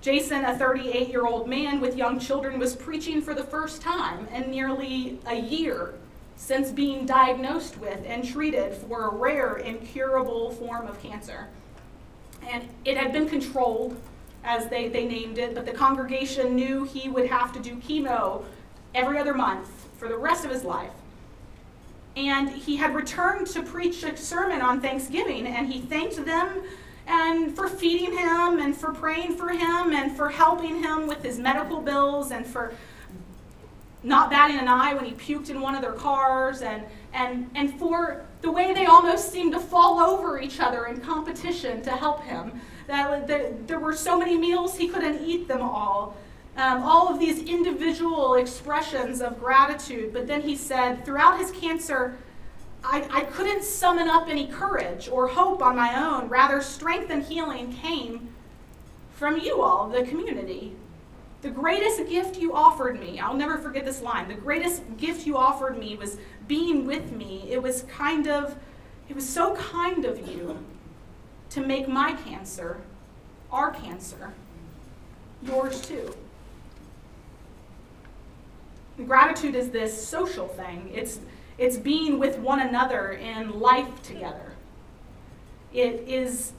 Jason, 0.00 0.44
a 0.44 0.56
38 0.56 1.08
year 1.08 1.26
old 1.26 1.48
man 1.48 1.80
with 1.80 1.96
young 1.96 2.20
children, 2.20 2.58
was 2.58 2.76
preaching 2.76 3.20
for 3.20 3.34
the 3.34 3.42
first 3.42 3.82
time 3.82 4.28
in 4.28 4.50
nearly 4.50 5.18
a 5.26 5.34
year 5.34 5.94
since 6.36 6.70
being 6.70 7.04
diagnosed 7.04 7.76
with 7.78 8.00
and 8.06 8.24
treated 8.24 8.72
for 8.72 9.06
a 9.06 9.14
rare, 9.14 9.56
incurable 9.56 10.52
form 10.52 10.86
of 10.86 11.02
cancer. 11.02 11.48
And 12.48 12.68
it 12.84 12.96
had 12.96 13.12
been 13.12 13.28
controlled, 13.28 14.00
as 14.44 14.68
they, 14.68 14.88
they 14.88 15.04
named 15.04 15.38
it, 15.38 15.52
but 15.52 15.66
the 15.66 15.72
congregation 15.72 16.54
knew 16.54 16.84
he 16.84 17.08
would 17.08 17.26
have 17.26 17.52
to 17.54 17.60
do 17.60 17.74
chemo 17.76 18.44
every 18.94 19.18
other 19.18 19.34
month 19.34 19.68
for 19.98 20.08
the 20.08 20.16
rest 20.16 20.44
of 20.44 20.52
his 20.52 20.62
life 20.62 20.92
and 22.18 22.48
he 22.48 22.76
had 22.76 22.94
returned 22.94 23.46
to 23.48 23.62
preach 23.62 24.02
a 24.02 24.16
sermon 24.16 24.60
on 24.60 24.80
Thanksgiving, 24.80 25.46
and 25.46 25.72
he 25.72 25.80
thanked 25.80 26.24
them 26.24 26.62
and 27.06 27.54
for 27.54 27.68
feeding 27.68 28.16
him 28.16 28.58
and 28.58 28.76
for 28.76 28.92
praying 28.92 29.36
for 29.36 29.48
him 29.48 29.92
and 29.92 30.14
for 30.14 30.28
helping 30.28 30.82
him 30.82 31.06
with 31.06 31.22
his 31.22 31.38
medical 31.38 31.80
bills 31.80 32.32
and 32.32 32.46
for 32.46 32.74
not 34.02 34.30
batting 34.30 34.58
an 34.58 34.68
eye 34.68 34.94
when 34.94 35.04
he 35.04 35.12
puked 35.12 35.48
in 35.48 35.60
one 35.60 35.74
of 35.74 35.80
their 35.80 35.92
cars 35.92 36.60
and 36.60 36.84
and 37.14 37.50
and 37.54 37.78
for 37.78 38.24
the 38.42 38.50
way 38.50 38.74
they 38.74 38.86
almost 38.86 39.32
seemed 39.32 39.52
to 39.52 39.58
fall 39.60 39.98
over 39.98 40.38
each 40.38 40.60
other 40.60 40.86
in 40.86 41.00
competition 41.00 41.82
to 41.82 41.90
help 41.90 42.22
him. 42.24 42.60
That 42.86 43.26
there, 43.26 43.52
there 43.66 43.80
were 43.80 43.94
so 43.94 44.18
many 44.18 44.36
meals 44.36 44.76
he 44.76 44.88
couldn't 44.88 45.24
eat 45.24 45.48
them 45.48 45.62
all 45.62 46.14
um, 46.58 46.82
all 46.82 47.08
of 47.08 47.20
these 47.20 47.38
individual 47.44 48.34
expressions 48.34 49.22
of 49.22 49.38
gratitude. 49.38 50.12
But 50.12 50.26
then 50.26 50.42
he 50.42 50.56
said, 50.56 51.04
throughout 51.04 51.38
his 51.38 51.52
cancer, 51.52 52.18
I, 52.82 53.06
I 53.10 53.20
couldn't 53.22 53.62
summon 53.62 54.08
up 54.08 54.28
any 54.28 54.48
courage 54.48 55.08
or 55.08 55.28
hope 55.28 55.62
on 55.62 55.76
my 55.76 55.96
own. 55.96 56.28
Rather, 56.28 56.60
strength 56.60 57.10
and 57.10 57.22
healing 57.22 57.72
came 57.72 58.34
from 59.14 59.38
you 59.38 59.62
all, 59.62 59.88
the 59.88 60.02
community. 60.02 60.74
The 61.42 61.50
greatest 61.50 62.08
gift 62.08 62.36
you 62.36 62.52
offered 62.54 62.98
me, 62.98 63.20
I'll 63.20 63.36
never 63.36 63.58
forget 63.58 63.84
this 63.84 64.02
line. 64.02 64.26
The 64.26 64.34
greatest 64.34 64.82
gift 64.96 65.26
you 65.26 65.36
offered 65.36 65.78
me 65.78 65.94
was 65.94 66.18
being 66.48 66.84
with 66.84 67.12
me. 67.12 67.46
It 67.48 67.62
was 67.62 67.82
kind 67.82 68.26
of, 68.26 68.56
it 69.08 69.14
was 69.14 69.28
so 69.28 69.54
kind 69.54 70.04
of 70.04 70.28
you 70.28 70.58
to 71.50 71.60
make 71.60 71.86
my 71.88 72.14
cancer, 72.14 72.80
our 73.52 73.70
cancer, 73.70 74.34
yours 75.44 75.80
too. 75.80 76.12
Gratitude 79.06 79.54
is 79.54 79.70
this 79.70 80.06
social 80.06 80.48
thing. 80.48 80.90
It's 80.92 81.20
it's 81.58 81.76
being 81.76 82.18
with 82.18 82.38
one 82.38 82.60
another 82.60 83.12
in 83.12 83.58
life 83.58 84.02
together. 84.02 84.52
It 85.72 86.04
is 86.06 86.52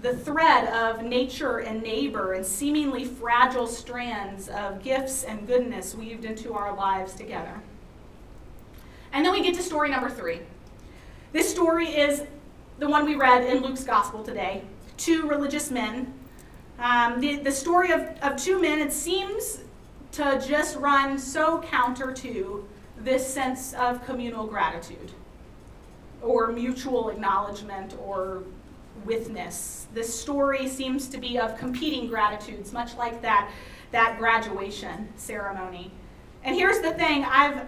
the 0.00 0.16
thread 0.16 0.68
of 0.68 1.02
nature 1.02 1.58
and 1.58 1.82
neighbor 1.82 2.32
and 2.32 2.44
seemingly 2.44 3.04
fragile 3.04 3.66
strands 3.66 4.48
of 4.48 4.82
gifts 4.82 5.24
and 5.24 5.46
goodness 5.46 5.94
weaved 5.94 6.24
into 6.24 6.54
our 6.54 6.74
lives 6.74 7.14
together. 7.14 7.60
And 9.12 9.24
then 9.24 9.32
we 9.32 9.42
get 9.42 9.54
to 9.54 9.62
story 9.62 9.90
number 9.90 10.10
three. 10.10 10.40
This 11.32 11.50
story 11.50 11.88
is 11.88 12.22
the 12.78 12.88
one 12.88 13.04
we 13.04 13.14
read 13.14 13.44
in 13.44 13.62
Luke's 13.62 13.84
gospel 13.84 14.22
today 14.22 14.62
two 14.96 15.28
religious 15.28 15.70
men. 15.70 16.12
Um, 16.78 17.20
the, 17.20 17.36
the 17.36 17.52
story 17.52 17.90
of, 17.92 18.00
of 18.22 18.36
two 18.36 18.60
men, 18.60 18.78
it 18.78 18.92
seems 18.92 19.60
to 20.16 20.42
just 20.46 20.76
run 20.76 21.18
so 21.18 21.60
counter 21.60 22.10
to 22.10 22.66
this 22.98 23.26
sense 23.26 23.74
of 23.74 24.04
communal 24.06 24.46
gratitude 24.46 25.12
or 26.22 26.46
mutual 26.48 27.10
acknowledgement 27.10 27.94
or 28.00 28.42
witness. 29.04 29.86
This 29.92 30.18
story 30.18 30.68
seems 30.68 31.08
to 31.08 31.18
be 31.18 31.38
of 31.38 31.58
competing 31.58 32.08
gratitudes, 32.08 32.72
much 32.72 32.96
like 32.96 33.20
that, 33.20 33.50
that 33.92 34.18
graduation 34.18 35.08
ceremony. 35.16 35.90
And 36.44 36.56
here's 36.56 36.80
the 36.80 36.92
thing 36.92 37.24
I've, 37.24 37.66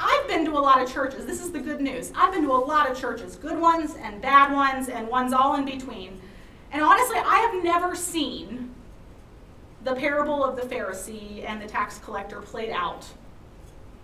I've 0.00 0.28
been 0.28 0.46
to 0.46 0.52
a 0.52 0.60
lot 0.60 0.80
of 0.80 0.90
churches. 0.90 1.26
This 1.26 1.44
is 1.44 1.52
the 1.52 1.60
good 1.60 1.82
news. 1.82 2.10
I've 2.14 2.32
been 2.32 2.44
to 2.44 2.52
a 2.52 2.56
lot 2.56 2.90
of 2.90 2.98
churches, 2.98 3.36
good 3.36 3.58
ones 3.58 3.96
and 4.00 4.22
bad 4.22 4.50
ones, 4.50 4.88
and 4.88 5.08
ones 5.08 5.34
all 5.34 5.56
in 5.56 5.66
between. 5.66 6.22
And 6.72 6.82
honestly, 6.82 7.18
I 7.18 7.50
have 7.52 7.62
never 7.62 7.94
seen 7.94 8.74
the 9.86 9.94
parable 9.94 10.42
of 10.42 10.56
the 10.56 10.62
Pharisee 10.62 11.48
and 11.48 11.62
the 11.62 11.66
tax 11.66 11.98
collector 11.98 12.40
played 12.40 12.70
out 12.70 13.06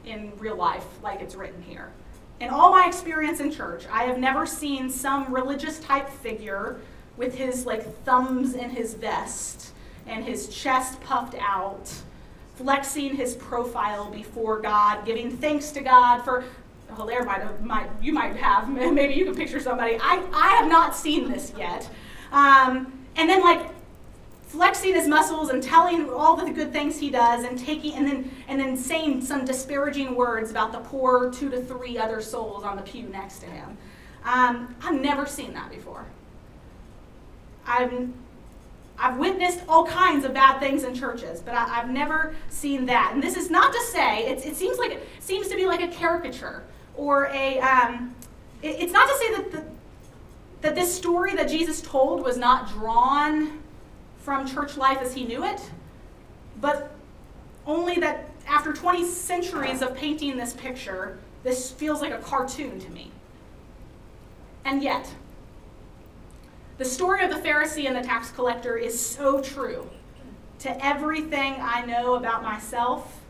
in 0.04 0.32
real 0.38 0.54
life 0.54 0.84
like 1.02 1.20
it's 1.20 1.34
written 1.34 1.60
here. 1.60 1.90
In 2.38 2.50
all 2.50 2.70
my 2.70 2.86
experience 2.86 3.40
in 3.40 3.50
church, 3.50 3.84
I 3.90 4.04
have 4.04 4.16
never 4.16 4.46
seen 4.46 4.88
some 4.88 5.34
religious 5.34 5.80
type 5.80 6.08
figure 6.08 6.78
with 7.16 7.34
his 7.34 7.66
like 7.66 7.82
thumbs 8.04 8.54
in 8.54 8.70
his 8.70 8.94
vest 8.94 9.72
and 10.06 10.24
his 10.24 10.46
chest 10.46 11.00
puffed 11.00 11.34
out, 11.40 11.92
flexing 12.54 13.16
his 13.16 13.34
profile 13.34 14.08
before 14.08 14.60
God, 14.60 15.04
giving 15.04 15.36
thanks 15.36 15.72
to 15.72 15.80
God 15.80 16.22
for 16.22 16.44
Hilaire 16.94 17.24
might 17.24 17.40
have, 17.40 17.60
might, 17.64 17.88
you 18.00 18.12
might 18.12 18.36
have, 18.36 18.68
maybe 18.92 19.14
you 19.14 19.24
can 19.24 19.34
picture 19.34 19.58
somebody. 19.58 19.98
I, 20.00 20.22
I 20.32 20.48
have 20.60 20.68
not 20.68 20.94
seen 20.94 21.28
this 21.28 21.52
yet. 21.58 21.90
Um, 22.30 23.00
and 23.16 23.28
then 23.28 23.40
like 23.40 23.66
flexing 24.52 24.92
his 24.94 25.08
muscles 25.08 25.48
and 25.48 25.62
telling 25.62 26.10
all 26.10 26.36
the 26.36 26.50
good 26.52 26.72
things 26.74 26.98
he 26.98 27.08
does 27.08 27.42
and 27.42 27.58
taking 27.58 27.94
and 27.94 28.06
then 28.06 28.30
and 28.48 28.60
then 28.60 28.76
saying 28.76 29.22
some 29.22 29.46
disparaging 29.46 30.14
words 30.14 30.50
about 30.50 30.72
the 30.72 30.78
poor 30.80 31.32
two 31.32 31.48
to 31.48 31.62
three 31.62 31.96
other 31.96 32.20
souls 32.20 32.62
on 32.62 32.76
the 32.76 32.82
pew 32.82 33.08
next 33.08 33.38
to 33.38 33.46
him. 33.46 33.78
Um, 34.24 34.76
I've 34.82 35.00
never 35.00 35.24
seen 35.24 35.54
that 35.54 35.70
before. 35.70 36.04
I've 37.66 38.10
I've 38.98 39.16
witnessed 39.16 39.60
all 39.68 39.86
kinds 39.86 40.26
of 40.26 40.34
bad 40.34 40.60
things 40.60 40.84
in 40.84 40.94
churches, 40.94 41.40
but 41.40 41.54
I, 41.54 41.66
have 41.68 41.88
never 41.88 42.36
seen 42.50 42.84
that. 42.86 43.12
And 43.14 43.22
this 43.22 43.38
is 43.38 43.50
not 43.50 43.72
to 43.72 43.80
say 43.90 44.26
it, 44.26 44.44
it 44.44 44.54
seems 44.54 44.76
like 44.76 44.92
it 44.92 45.08
seems 45.18 45.48
to 45.48 45.56
be 45.56 45.64
like 45.64 45.80
a 45.80 45.88
caricature 45.88 46.62
or 46.94 47.28
a. 47.32 47.58
Um, 47.60 48.14
it, 48.60 48.82
it's 48.82 48.92
not 48.92 49.08
to 49.08 49.16
say 49.16 49.34
that 49.34 49.52
the, 49.52 49.64
that 50.60 50.74
this 50.74 50.94
story 50.94 51.34
that 51.36 51.48
Jesus 51.48 51.80
told 51.80 52.22
was 52.22 52.36
not 52.36 52.68
drawn 52.68 53.61
from 54.22 54.46
church 54.46 54.76
life 54.76 54.98
as 54.98 55.14
he 55.14 55.24
knew 55.24 55.44
it, 55.44 55.60
but 56.60 56.94
only 57.66 57.96
that 57.96 58.30
after 58.46 58.72
20 58.72 59.04
centuries 59.04 59.82
of 59.82 59.96
painting 59.96 60.36
this 60.36 60.52
picture, 60.52 61.18
this 61.42 61.70
feels 61.70 62.00
like 62.00 62.12
a 62.12 62.18
cartoon 62.18 62.80
to 62.80 62.90
me. 62.90 63.10
And 64.64 64.82
yet, 64.82 65.12
the 66.78 66.84
story 66.84 67.24
of 67.24 67.30
the 67.30 67.36
Pharisee 67.36 67.86
and 67.86 67.96
the 67.96 68.02
tax 68.02 68.30
collector 68.30 68.76
is 68.76 68.98
so 68.98 69.40
true 69.40 69.90
to 70.60 70.84
everything 70.84 71.56
I 71.60 71.84
know 71.84 72.14
about 72.14 72.42
myself 72.42 73.20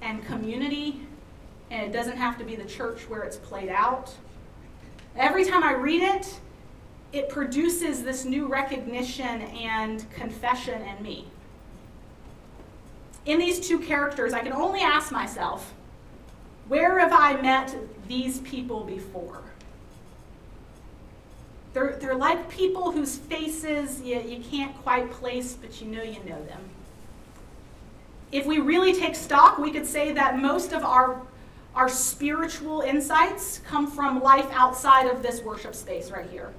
and 0.00 0.24
community, 0.24 1.06
and 1.70 1.82
it 1.82 1.92
doesn't 1.92 2.16
have 2.16 2.38
to 2.38 2.44
be 2.44 2.56
the 2.56 2.64
church 2.64 3.08
where 3.08 3.22
it's 3.22 3.36
played 3.36 3.68
out. 3.68 4.14
Every 5.16 5.44
time 5.44 5.62
I 5.62 5.72
read 5.72 6.02
it, 6.02 6.40
it 7.12 7.28
produces 7.28 8.02
this 8.02 8.24
new 8.24 8.46
recognition 8.46 9.42
and 9.42 10.08
confession 10.12 10.80
in 10.82 11.02
me. 11.02 11.26
In 13.26 13.38
these 13.38 13.60
two 13.60 13.78
characters, 13.78 14.32
I 14.32 14.40
can 14.40 14.52
only 14.52 14.80
ask 14.80 15.10
myself, 15.10 15.74
where 16.68 16.98
have 17.00 17.12
I 17.12 17.40
met 17.40 17.74
these 18.06 18.38
people 18.40 18.84
before? 18.84 19.42
They're, 21.72 21.96
they're 22.00 22.14
like 22.14 22.48
people 22.48 22.90
whose 22.90 23.16
faces 23.16 24.00
you, 24.02 24.20
you 24.20 24.42
can't 24.42 24.76
quite 24.82 25.10
place, 25.10 25.54
but 25.54 25.80
you 25.80 25.88
know 25.88 26.02
you 26.02 26.18
know 26.24 26.42
them. 26.44 26.62
If 28.32 28.46
we 28.46 28.58
really 28.58 28.92
take 28.92 29.16
stock, 29.16 29.58
we 29.58 29.72
could 29.72 29.86
say 29.86 30.12
that 30.12 30.38
most 30.38 30.72
of 30.72 30.84
our, 30.84 31.20
our 31.74 31.88
spiritual 31.88 32.80
insights 32.82 33.58
come 33.58 33.90
from 33.90 34.22
life 34.22 34.48
outside 34.52 35.06
of 35.06 35.22
this 35.22 35.42
worship 35.42 35.74
space 35.74 36.10
right 36.10 36.28
here. 36.30 36.52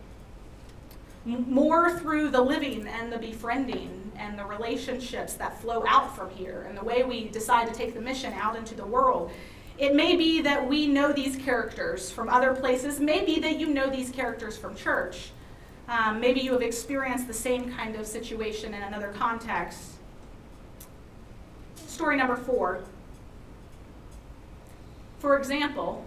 More 1.24 1.98
through 2.00 2.30
the 2.30 2.42
living 2.42 2.88
and 2.88 3.12
the 3.12 3.18
befriending 3.18 4.12
and 4.18 4.38
the 4.38 4.46
relationships 4.46 5.34
that 5.34 5.62
flow 5.62 5.84
out 5.88 6.16
from 6.16 6.30
here 6.32 6.66
and 6.68 6.78
the 6.78 6.84
way 6.84 7.04
we 7.04 7.30
decide 7.30 7.68
to 7.68 7.74
take 7.74 7.94
the 7.94 8.02
mission 8.02 8.34
out 8.34 8.56
into 8.56 8.74
the 8.74 8.86
world. 8.86 9.32
It 9.78 9.96
may 9.96 10.16
be 10.16 10.42
that 10.42 10.68
we 10.68 10.88
know 10.88 11.12
these 11.12 11.36
characters 11.36 12.12
from 12.12 12.30
other 12.30 12.54
places. 12.54 13.00
Maybe 13.00 13.40
that 13.40 13.60
you 13.60 13.68
know 13.68 13.90
these 13.90 14.10
characters 14.10 14.58
from 14.58 14.76
church. 14.76 15.32
Um, 15.88 16.20
maybe 16.20 16.40
you 16.40 16.54
have 16.54 16.62
experienced 16.62 17.28
the 17.28 17.34
same 17.34 17.72
kind 17.74 17.96
of 17.96 18.08
situation 18.08 18.74
in 18.74 18.82
another 18.82 19.10
context. 19.10 19.94
Story 21.76 22.18
number 22.18 22.36
four. 22.36 22.84
For 25.20 25.38
example, 25.38 26.06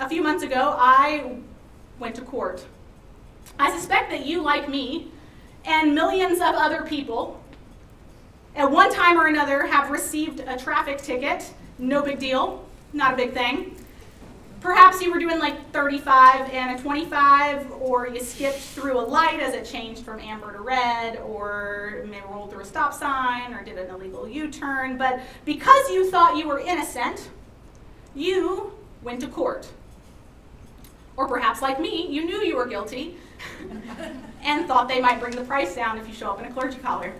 a 0.00 0.08
few 0.08 0.22
months 0.22 0.42
ago, 0.42 0.74
I 0.78 1.36
went 1.98 2.14
to 2.16 2.22
court. 2.22 2.64
I 3.58 3.74
suspect 3.76 4.10
that 4.10 4.24
you, 4.24 4.42
like 4.42 4.68
me, 4.68 5.10
and 5.64 5.94
millions 5.94 6.40
of 6.40 6.54
other 6.54 6.82
people, 6.82 7.42
at 8.56 8.70
one 8.70 8.92
time 8.92 9.18
or 9.18 9.26
another, 9.26 9.66
have 9.66 9.90
received 9.90 10.40
a 10.40 10.56
traffic 10.56 10.98
ticket. 10.98 11.52
No 11.78 12.02
big 12.02 12.18
deal, 12.18 12.66
not 12.92 13.14
a 13.14 13.16
big 13.16 13.32
thing. 13.32 13.76
Perhaps 14.60 15.00
you 15.00 15.10
were 15.10 15.18
doing 15.18 15.38
like 15.38 15.72
35 15.72 16.50
and 16.50 16.78
a 16.78 16.82
25, 16.82 17.72
or 17.72 18.08
you 18.08 18.20
skipped 18.20 18.58
through 18.58 18.98
a 18.98 19.00
light 19.00 19.40
as 19.40 19.54
it 19.54 19.64
changed 19.64 20.04
from 20.04 20.20
amber 20.20 20.52
to 20.52 20.60
red, 20.60 21.18
or 21.20 22.04
maybe 22.06 22.24
rolled 22.30 22.50
through 22.50 22.60
a 22.60 22.66
stop 22.66 22.92
sign, 22.92 23.54
or 23.54 23.64
did 23.64 23.78
an 23.78 23.88
illegal 23.88 24.28
U 24.28 24.50
turn. 24.50 24.98
But 24.98 25.20
because 25.46 25.90
you 25.90 26.10
thought 26.10 26.36
you 26.36 26.46
were 26.46 26.58
innocent, 26.58 27.30
you 28.14 28.72
went 29.02 29.20
to 29.20 29.28
court. 29.28 29.70
Or 31.20 31.28
perhaps, 31.28 31.60
like 31.60 31.78
me, 31.78 32.06
you 32.08 32.24
knew 32.24 32.42
you 32.42 32.56
were 32.56 32.64
guilty 32.64 33.18
and 34.42 34.66
thought 34.66 34.88
they 34.88 35.02
might 35.02 35.20
bring 35.20 35.36
the 35.36 35.44
price 35.44 35.74
down 35.74 35.98
if 35.98 36.08
you 36.08 36.14
show 36.14 36.30
up 36.30 36.38
in 36.38 36.46
a 36.46 36.50
clergy 36.50 36.78
collar. 36.78 37.12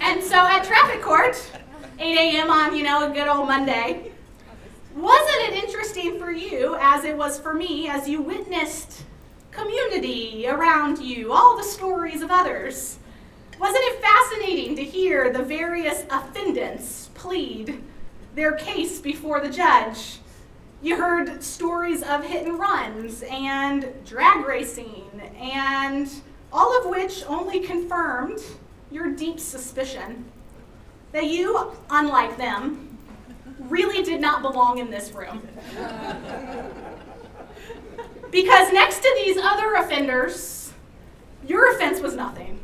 and 0.00 0.24
so 0.24 0.36
at 0.36 0.64
traffic 0.64 1.02
court, 1.02 1.36
8 1.98 2.16
a.m. 2.16 2.50
on, 2.50 2.74
you 2.74 2.84
know, 2.84 3.06
a 3.06 3.12
good 3.12 3.28
old 3.28 3.48
Monday, 3.48 4.12
wasn't 4.94 5.52
it 5.52 5.62
interesting 5.62 6.18
for 6.18 6.30
you, 6.30 6.78
as 6.80 7.04
it 7.04 7.18
was 7.18 7.38
for 7.38 7.52
me, 7.52 7.86
as 7.86 8.08
you 8.08 8.22
witnessed 8.22 9.02
community 9.50 10.46
around 10.48 11.00
you, 11.00 11.34
all 11.34 11.54
the 11.54 11.62
stories 11.62 12.22
of 12.22 12.30
others? 12.30 12.96
Wasn't 13.60 13.84
it 13.84 14.00
fascinating 14.00 14.74
to 14.76 14.84
hear 14.84 15.30
the 15.30 15.42
various 15.42 16.04
offendants 16.10 17.10
plead 17.12 17.82
their 18.36 18.52
case 18.52 19.00
before 19.00 19.40
the 19.40 19.50
judge? 19.50 20.18
You 20.82 20.96
heard 20.96 21.42
stories 21.42 22.02
of 22.02 22.24
hit 22.24 22.46
and 22.46 22.58
runs 22.58 23.24
and 23.28 23.92
drag 24.04 24.46
racing, 24.46 25.20
and 25.40 26.08
all 26.52 26.78
of 26.78 26.86
which 26.88 27.24
only 27.26 27.60
confirmed 27.60 28.38
your 28.90 29.10
deep 29.10 29.40
suspicion 29.40 30.26
that 31.12 31.26
you, 31.26 31.72
unlike 31.90 32.36
them, 32.36 32.98
really 33.58 34.04
did 34.04 34.20
not 34.20 34.42
belong 34.42 34.78
in 34.78 34.90
this 34.90 35.12
room. 35.12 35.40
because 38.30 38.72
next 38.72 39.00
to 39.00 39.22
these 39.24 39.38
other 39.38 39.74
offenders, 39.76 40.74
your 41.48 41.74
offense 41.74 42.00
was 42.00 42.14
nothing. 42.14 42.60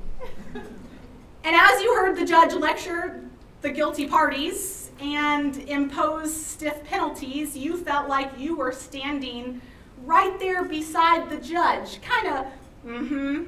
And 1.44 1.56
as 1.56 1.82
you 1.82 1.94
heard 1.96 2.16
the 2.16 2.26
judge 2.26 2.52
lecture 2.52 3.22
the 3.62 3.70
guilty 3.70 4.06
parties 4.06 4.81
and 5.02 5.56
impose 5.68 6.34
stiff 6.34 6.82
penalties, 6.84 7.56
you 7.56 7.76
felt 7.76 8.08
like 8.08 8.30
you 8.38 8.56
were 8.56 8.72
standing 8.72 9.60
right 10.04 10.38
there 10.38 10.64
beside 10.64 11.28
the 11.28 11.36
judge, 11.36 12.00
kind 12.02 12.26
of, 12.28 12.46
mm 12.86 13.08
hmm, 13.08 13.44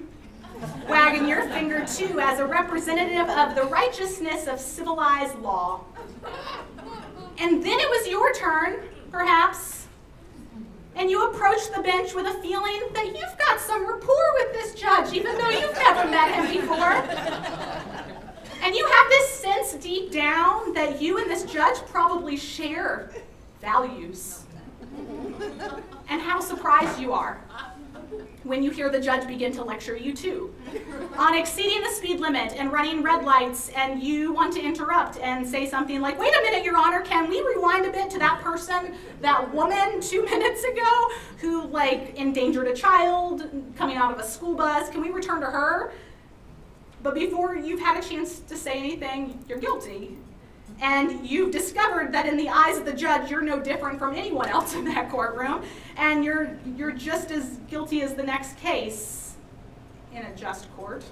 wagging 0.89 1.29
your 1.29 1.49
finger 1.49 1.85
too 1.85 2.21
as 2.21 2.39
a 2.39 2.47
representative 2.47 3.29
of 3.29 3.55
the 3.55 3.65
righteousness 3.65 4.47
of 4.47 4.61
civilized 4.61 5.39
law. 5.41 5.85
And 7.39 7.63
then 7.63 7.79
it 7.81 7.89
was 7.89 8.09
your 8.09 8.33
turn, 8.35 8.77
perhaps, 9.11 9.87
and 10.97 11.11
you 11.11 11.29
approached 11.29 11.75
the 11.75 11.83
bench 11.83 12.15
with 12.15 12.27
a 12.27 12.35
feeling 12.35 12.81
that 12.93 13.07
you've 13.07 13.39
got 13.39 13.59
some 13.61 13.87
rapport 13.87 14.33
with 14.39 14.53
this 14.53 14.75
judge, 14.75 15.13
even 15.13 15.37
though 15.37 15.51
you've 15.51 15.75
never 15.75 16.09
met 16.09 16.35
him 16.35 16.61
before. 16.61 18.04
And 18.65 18.75
you 18.75 18.87
have 18.87 19.09
this 19.11 19.29
sense 19.29 19.75
deep 19.75 20.11
down 20.11 20.73
that 20.73 21.01
you 21.01 21.19
and 21.19 21.31
this 21.31 21.43
judge 21.45 21.77
probably 21.87 22.35
share 22.39 23.11
values. 23.61 24.45
And 26.09 26.23
how 26.23 26.41
surprised 26.41 26.99
you 26.99 27.13
are 27.13 27.45
when 28.45 28.63
you 28.63 28.71
hear 28.71 28.89
the 28.89 29.01
judge 29.01 29.27
begin 29.27 29.53
to 29.53 29.65
lecture 29.65 29.97
you 29.97 30.13
too 30.13 30.55
on 31.17 31.35
exceeding 31.35 31.83
the 31.83 31.89
speed 31.91 32.21
limit 32.21 32.53
and 32.53 32.71
running 32.71 33.03
red 33.03 33.25
lights 33.25 33.71
and 33.71 34.03
you 34.03 34.33
want 34.33 34.53
to 34.53 34.61
interrupt 34.61 35.17
and 35.19 35.47
say 35.47 35.67
something 35.67 36.01
like 36.01 36.19
wait 36.19 36.33
a 36.35 36.43
minute 36.43 36.63
your 36.63 36.77
honor 36.77 37.01
can 37.01 37.29
we 37.29 37.41
rewind 37.41 37.87
a 37.87 37.91
bit 37.91 38.11
to 38.11 38.19
that 38.19 38.41
person 38.43 38.95
that 39.21 39.53
woman 39.53 40.01
two 40.01 40.23
minutes 40.31 40.63
ago 40.65 41.09
who 41.39 41.67
like 41.69 42.15
endangered 42.17 42.69
a 42.69 42.75
child 42.75 43.51
coming 43.77 43.97
out 43.97 44.13
of 44.13 44.19
a 44.19 44.25
school 44.25 44.55
bus 44.55 44.91
can 44.91 45.01
we 45.01 45.11
return 45.11 45.41
to 45.41 45.47
her 45.47 45.93
before 47.15 47.57
you've 47.57 47.81
had 47.81 48.03
a 48.03 48.07
chance 48.07 48.41
to 48.41 48.57
say 48.57 48.79
anything 48.79 49.45
you're 49.49 49.59
guilty. 49.59 50.17
And 50.81 51.27
you've 51.27 51.53
discovered 51.53 52.13
that 52.13 52.27
in 52.27 52.37
the 52.37 52.49
eyes 52.49 52.77
of 52.79 52.85
the 52.85 52.93
judge 52.93 53.31
you're 53.31 53.43
no 53.43 53.61
different 53.61 53.99
from 53.99 54.15
anyone 54.15 54.49
else 54.49 54.75
in 54.75 54.85
that 54.87 55.11
courtroom. 55.11 55.63
And 55.97 56.25
you're 56.25 56.57
you're 56.77 56.93
just 56.93 57.31
as 57.31 57.59
guilty 57.69 58.03
as 58.03 58.15
the 58.15 58.25
next 58.25 58.57
case 58.59 59.35
in 60.13 60.23
a 60.23 60.35
just 60.35 60.75
court. 60.77 61.05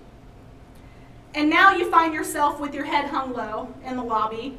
And 1.34 1.48
now 1.48 1.74
you 1.74 1.90
find 1.90 2.12
yourself 2.12 2.60
with 2.60 2.74
your 2.74 2.84
head 2.84 3.06
hung 3.06 3.32
low 3.32 3.72
in 3.84 3.96
the 3.96 4.02
lobby 4.02 4.58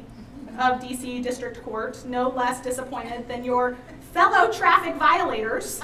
of 0.58 0.80
DC 0.80 1.22
District 1.22 1.62
Court 1.62 2.02
no 2.06 2.28
less 2.28 2.60
disappointed 2.60 3.28
than 3.28 3.44
your 3.44 3.76
fellow 4.12 4.52
traffic 4.52 4.94
violators 4.94 5.80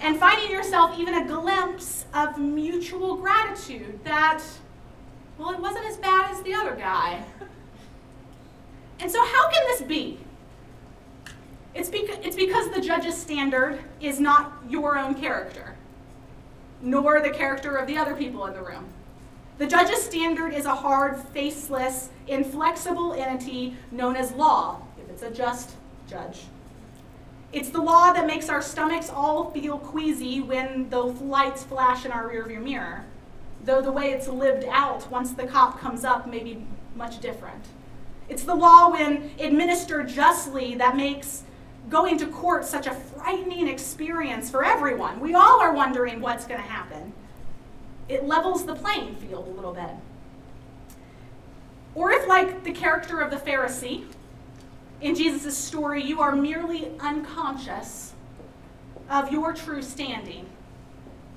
and 0.00 0.18
finding 0.18 0.50
yourself 0.50 0.98
even 0.98 1.14
a 1.14 1.26
glimpse 1.26 2.06
of 2.14 2.38
mutual 2.38 3.16
gratitude 3.16 3.98
that 4.04 4.42
well 5.38 5.50
it 5.50 5.60
wasn't 5.60 5.84
as 5.86 5.96
bad 5.96 6.30
as 6.30 6.42
the 6.42 6.54
other 6.54 6.74
guy 6.74 7.24
and 8.98 9.10
so, 9.10 9.22
how 9.24 9.50
can 9.50 9.62
this 9.66 9.82
be? 9.82 10.18
It's, 11.74 11.90
beca- 11.90 12.24
it's 12.24 12.36
because 12.36 12.70
the 12.70 12.80
judge's 12.80 13.16
standard 13.16 13.80
is 14.00 14.18
not 14.18 14.52
your 14.68 14.98
own 14.98 15.14
character, 15.14 15.76
nor 16.80 17.20
the 17.20 17.30
character 17.30 17.76
of 17.76 17.86
the 17.86 17.98
other 17.98 18.14
people 18.14 18.46
in 18.46 18.54
the 18.54 18.62
room. 18.62 18.86
The 19.58 19.66
judge's 19.66 20.02
standard 20.02 20.54
is 20.54 20.64
a 20.64 20.74
hard, 20.74 21.18
faceless, 21.18 22.08
inflexible 22.26 23.12
entity 23.12 23.76
known 23.90 24.16
as 24.16 24.32
law, 24.32 24.80
if 24.98 25.10
it's 25.10 25.22
a 25.22 25.30
just 25.30 25.72
judge. 26.08 26.44
It's 27.52 27.68
the 27.68 27.80
law 27.80 28.12
that 28.12 28.26
makes 28.26 28.48
our 28.48 28.62
stomachs 28.62 29.10
all 29.10 29.50
feel 29.50 29.78
queasy 29.78 30.40
when 30.40 30.88
the 30.90 31.02
lights 31.02 31.62
flash 31.62 32.04
in 32.04 32.12
our 32.12 32.28
rearview 32.28 32.62
mirror, 32.62 33.04
though 33.66 33.82
the 33.82 33.92
way 33.92 34.12
it's 34.12 34.28
lived 34.28 34.64
out 34.70 35.10
once 35.10 35.32
the 35.32 35.46
cop 35.46 35.78
comes 35.80 36.04
up 36.04 36.26
may 36.26 36.38
be 36.38 36.64
much 36.94 37.20
different. 37.20 37.64
It's 38.28 38.44
the 38.44 38.54
law, 38.54 38.90
when 38.90 39.30
administered 39.38 40.08
justly, 40.08 40.74
that 40.76 40.96
makes 40.96 41.42
going 41.88 42.18
to 42.18 42.26
court 42.26 42.64
such 42.64 42.86
a 42.86 42.94
frightening 42.94 43.68
experience 43.68 44.50
for 44.50 44.64
everyone. 44.64 45.20
We 45.20 45.34
all 45.34 45.60
are 45.60 45.72
wondering 45.72 46.20
what's 46.20 46.46
going 46.46 46.60
to 46.60 46.66
happen. 46.66 47.12
It 48.08 48.24
levels 48.24 48.64
the 48.64 48.74
playing 48.74 49.16
field 49.16 49.46
a 49.46 49.50
little 49.50 49.72
bit. 49.72 49.90
Or 51.94 52.10
if, 52.12 52.26
like 52.26 52.64
the 52.64 52.72
character 52.72 53.20
of 53.20 53.30
the 53.30 53.36
Pharisee 53.36 54.04
in 55.00 55.14
Jesus' 55.14 55.56
story, 55.56 56.02
you 56.02 56.20
are 56.20 56.34
merely 56.34 56.90
unconscious 57.00 58.14
of 59.08 59.30
your 59.30 59.52
true 59.52 59.82
standing, 59.82 60.46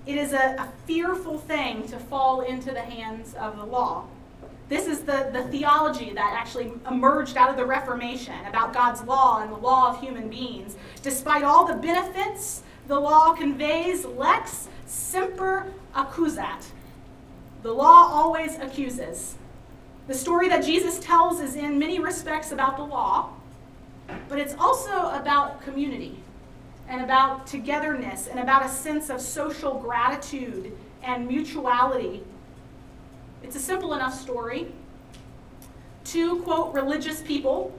it 0.10 0.18
is 0.18 0.34
a, 0.34 0.56
a 0.58 0.68
fearful 0.88 1.38
thing 1.38 1.88
to 1.88 2.00
fall 2.00 2.42
into 2.42 2.72
the 2.72 2.82
hands 2.82 3.36
of 3.36 3.58
the 3.58 3.64
law. 3.64 4.08
This 4.68 4.88
is 4.88 5.02
the, 5.02 5.30
the 5.32 5.44
theology 5.52 6.14
that 6.14 6.36
actually 6.36 6.72
emerged 6.90 7.38
out 7.38 7.52
of 7.52 7.58
the 7.58 7.66
Reformation 7.66 8.34
about 8.48 8.74
God's 8.74 9.04
law 9.04 9.44
and 9.44 9.52
the 9.52 9.58
law 9.58 9.92
of 9.92 10.02
human 10.02 10.28
beings. 10.28 10.78
Despite 11.04 11.44
all 11.44 11.68
the 11.68 11.76
benefits 11.76 12.64
the 12.88 13.00
law 13.00 13.36
conveys, 13.36 14.04
lex 14.04 14.68
semper 14.88 15.72
accusat. 15.96 16.66
The 17.62 17.72
law 17.72 18.10
always 18.12 18.58
accuses. 18.58 19.36
The 20.08 20.16
story 20.16 20.50
that 20.50 20.66
Jesus 20.66 20.98
tells 20.98 21.40
is 21.40 21.56
in 21.56 21.78
many 21.78 22.00
respects 22.00 22.52
about 22.52 22.78
the 22.78 22.84
law, 22.84 23.30
but 24.28 24.40
it's 24.40 24.56
also 24.58 25.12
about 25.12 25.62
community 25.62 26.24
and 26.90 27.02
about 27.02 27.46
togetherness 27.46 28.28
and 28.28 28.40
about 28.40 28.66
a 28.66 28.68
sense 28.68 29.10
of 29.10 29.22
social 29.22 29.80
gratitude 29.80 30.76
and 31.04 31.28
mutuality. 31.28 32.24
It's 33.44 33.56
a 33.56 33.60
simple 33.60 33.94
enough 33.94 34.20
story. 34.20 34.72
Two, 36.04 36.42
quote, 36.42 36.74
religious 36.74 37.22
people 37.22 37.72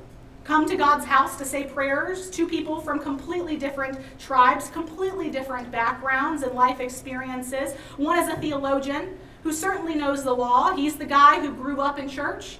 come 0.44 0.66
to 0.68 0.76
God's 0.76 1.04
house 1.04 1.36
to 1.38 1.44
say 1.44 1.64
prayers. 1.64 2.30
Two 2.30 2.46
people 2.46 2.80
from 2.80 3.00
completely 3.00 3.56
different 3.56 3.98
tribes, 4.18 4.68
completely 4.68 5.28
different 5.28 5.72
backgrounds 5.72 6.42
and 6.42 6.54
life 6.54 6.78
experiences. 6.78 7.74
One 7.96 8.18
is 8.18 8.28
a 8.28 8.36
theologian 8.36 9.18
who 9.42 9.52
certainly 9.52 9.96
knows 9.96 10.22
the 10.22 10.34
law. 10.34 10.74
He's 10.74 10.96
the 10.96 11.04
guy 11.04 11.40
who 11.40 11.52
grew 11.52 11.80
up 11.80 11.98
in 11.98 12.08
church 12.08 12.58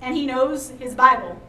and 0.00 0.16
he 0.16 0.24
knows 0.24 0.70
his 0.70 0.94
Bible. 0.94 1.40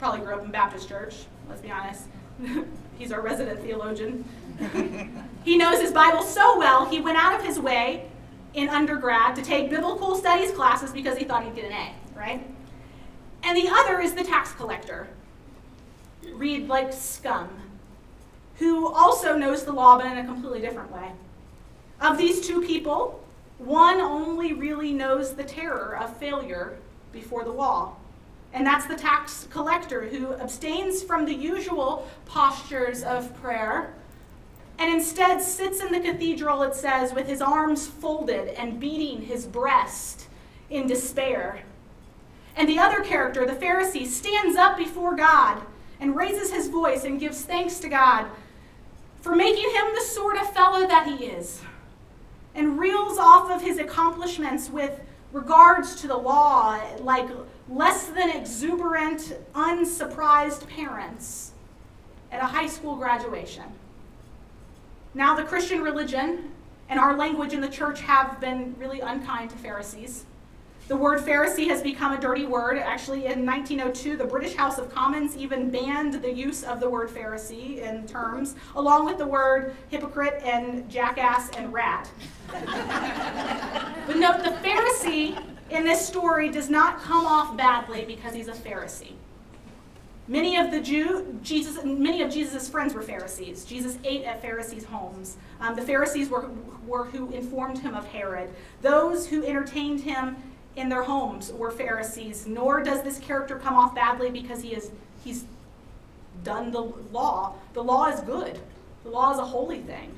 Probably 0.00 0.20
grew 0.20 0.34
up 0.34 0.44
in 0.44 0.50
Baptist 0.50 0.88
church, 0.88 1.14
let's 1.48 1.60
be 1.60 1.70
honest. 1.70 2.04
He's 2.98 3.12
our 3.12 3.20
resident 3.20 3.60
theologian. 3.60 4.24
he 5.44 5.56
knows 5.56 5.80
his 5.80 5.92
Bible 5.92 6.22
so 6.22 6.58
well, 6.58 6.86
he 6.86 7.00
went 7.00 7.18
out 7.18 7.38
of 7.38 7.44
his 7.44 7.58
way 7.58 8.08
in 8.54 8.68
undergrad 8.68 9.34
to 9.36 9.42
take 9.42 9.68
biblical 9.68 10.14
studies 10.14 10.52
classes 10.52 10.92
because 10.92 11.18
he 11.18 11.24
thought 11.24 11.44
he'd 11.44 11.54
get 11.54 11.64
an 11.64 11.72
A, 11.72 11.92
right? 12.16 12.46
And 13.42 13.56
the 13.56 13.68
other 13.68 14.00
is 14.00 14.14
the 14.14 14.24
tax 14.24 14.52
collector, 14.52 15.08
read 16.32 16.68
like 16.68 16.92
scum, 16.92 17.48
who 18.56 18.92
also 18.92 19.36
knows 19.36 19.64
the 19.64 19.72
law 19.72 19.98
but 19.98 20.06
in 20.06 20.18
a 20.18 20.24
completely 20.24 20.60
different 20.60 20.90
way. 20.92 21.10
Of 22.00 22.16
these 22.16 22.46
two 22.46 22.62
people, 22.62 23.24
one 23.58 24.00
only 24.00 24.52
really 24.52 24.92
knows 24.92 25.34
the 25.34 25.44
terror 25.44 25.96
of 25.96 26.16
failure 26.16 26.76
before 27.12 27.44
the 27.44 27.52
law. 27.52 27.96
And 28.54 28.64
that's 28.64 28.86
the 28.86 28.94
tax 28.94 29.48
collector 29.50 30.04
who 30.04 30.32
abstains 30.34 31.02
from 31.02 31.26
the 31.26 31.34
usual 31.34 32.08
postures 32.24 33.02
of 33.02 33.36
prayer 33.42 33.92
and 34.78 34.92
instead 34.92 35.40
sits 35.40 35.80
in 35.80 35.92
the 35.92 36.00
cathedral, 36.00 36.62
it 36.62 36.74
says, 36.74 37.12
with 37.12 37.28
his 37.28 37.42
arms 37.42 37.86
folded 37.86 38.48
and 38.48 38.80
beating 38.80 39.22
his 39.22 39.44
breast 39.44 40.26
in 40.70 40.86
despair. 40.86 41.62
And 42.56 42.68
the 42.68 42.78
other 42.78 43.00
character, 43.00 43.44
the 43.44 43.52
Pharisee, 43.52 44.06
stands 44.06 44.56
up 44.56 44.76
before 44.76 45.16
God 45.16 45.60
and 46.00 46.16
raises 46.16 46.52
his 46.52 46.68
voice 46.68 47.04
and 47.04 47.20
gives 47.20 47.42
thanks 47.42 47.78
to 47.80 47.88
God 47.88 48.26
for 49.20 49.34
making 49.34 49.70
him 49.70 49.86
the 49.94 50.00
sort 50.00 50.36
of 50.36 50.52
fellow 50.52 50.86
that 50.86 51.06
he 51.06 51.26
is, 51.26 51.62
and 52.54 52.78
reels 52.78 53.18
off 53.18 53.50
of 53.50 53.62
his 53.62 53.78
accomplishments 53.78 54.70
with 54.70 55.00
regards 55.32 55.94
to 55.96 56.06
the 56.06 56.16
law, 56.16 56.80
like 57.00 57.28
less 57.68 58.08
than 58.08 58.30
exuberant, 58.30 59.36
unsurprised 59.54 60.68
parents 60.68 61.52
at 62.30 62.42
a 62.42 62.46
high 62.46 62.66
school 62.66 62.96
graduation. 62.96 63.64
Now, 65.14 65.34
the 65.34 65.44
Christian 65.44 65.80
religion 65.80 66.50
and 66.88 66.98
our 66.98 67.16
language 67.16 67.52
in 67.52 67.60
the 67.60 67.68
church 67.68 68.00
have 68.00 68.40
been 68.40 68.74
really 68.78 69.00
unkind 69.00 69.50
to 69.50 69.56
Pharisees. 69.56 70.26
The 70.86 70.96
word 70.96 71.20
Pharisee 71.20 71.68
has 71.68 71.80
become 71.80 72.12
a 72.12 72.20
dirty 72.20 72.44
word. 72.44 72.76
Actually, 72.76 73.24
in 73.24 73.46
1902, 73.46 74.18
the 74.18 74.24
British 74.24 74.54
House 74.54 74.76
of 74.76 74.94
Commons 74.94 75.34
even 75.34 75.70
banned 75.70 76.14
the 76.14 76.30
use 76.30 76.62
of 76.62 76.78
the 76.78 76.90
word 76.90 77.08
Pharisee 77.08 77.78
in 77.78 78.06
terms, 78.06 78.54
along 78.76 79.06
with 79.06 79.16
the 79.16 79.26
word 79.26 79.74
hypocrite 79.88 80.42
and 80.44 80.86
jackass 80.90 81.48
and 81.56 81.72
rat. 81.72 82.10
but 82.50 84.16
note, 84.16 84.44
the 84.44 84.50
Pharisee 84.62 85.42
in 85.74 85.84
this 85.84 86.06
story 86.06 86.50
does 86.50 86.70
not 86.70 87.00
come 87.00 87.26
off 87.26 87.56
badly 87.56 88.04
because 88.04 88.34
he's 88.34 88.48
a 88.48 88.52
Pharisee. 88.52 89.12
Many 90.26 90.56
of 90.56 90.70
the 90.70 90.80
Jew, 90.80 91.38
Jesus, 91.42 91.84
many 91.84 92.22
of 92.22 92.32
Jesus' 92.32 92.68
friends 92.68 92.94
were 92.94 93.02
Pharisees. 93.02 93.64
Jesus 93.64 93.98
ate 94.04 94.24
at 94.24 94.40
Pharisees' 94.40 94.84
homes. 94.84 95.36
Um, 95.60 95.76
the 95.76 95.82
Pharisees 95.82 96.30
were, 96.30 96.48
were 96.86 97.04
who 97.04 97.30
informed 97.32 97.78
him 97.78 97.94
of 97.94 98.06
Herod. 98.06 98.48
Those 98.80 99.26
who 99.26 99.44
entertained 99.44 100.00
him 100.00 100.36
in 100.76 100.88
their 100.88 101.02
homes 101.02 101.52
were 101.52 101.70
Pharisees, 101.70 102.46
nor 102.46 102.82
does 102.82 103.02
this 103.02 103.18
character 103.18 103.56
come 103.56 103.74
off 103.74 103.94
badly 103.94 104.30
because 104.30 104.62
he 104.62 104.74
is 104.74 104.90
he's 105.22 105.44
done 106.42 106.70
the 106.70 106.80
law. 106.80 107.54
The 107.74 107.82
law 107.82 108.06
is 108.06 108.20
good. 108.20 108.58
The 109.04 109.10
law 109.10 109.32
is 109.32 109.38
a 109.38 109.44
holy 109.44 109.80
thing. 109.80 110.10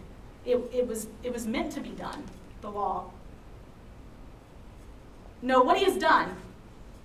It, 0.45 0.59
it, 0.73 0.87
was, 0.87 1.09
it 1.23 1.33
was 1.33 1.47
meant 1.47 1.73
to 1.73 1.81
be 1.81 1.91
done, 1.91 2.23
the 2.61 2.71
law. 2.71 3.11
No, 5.47 5.63
what 5.63 5.79
he 5.79 5.85
has 5.85 5.97
done 5.97 6.35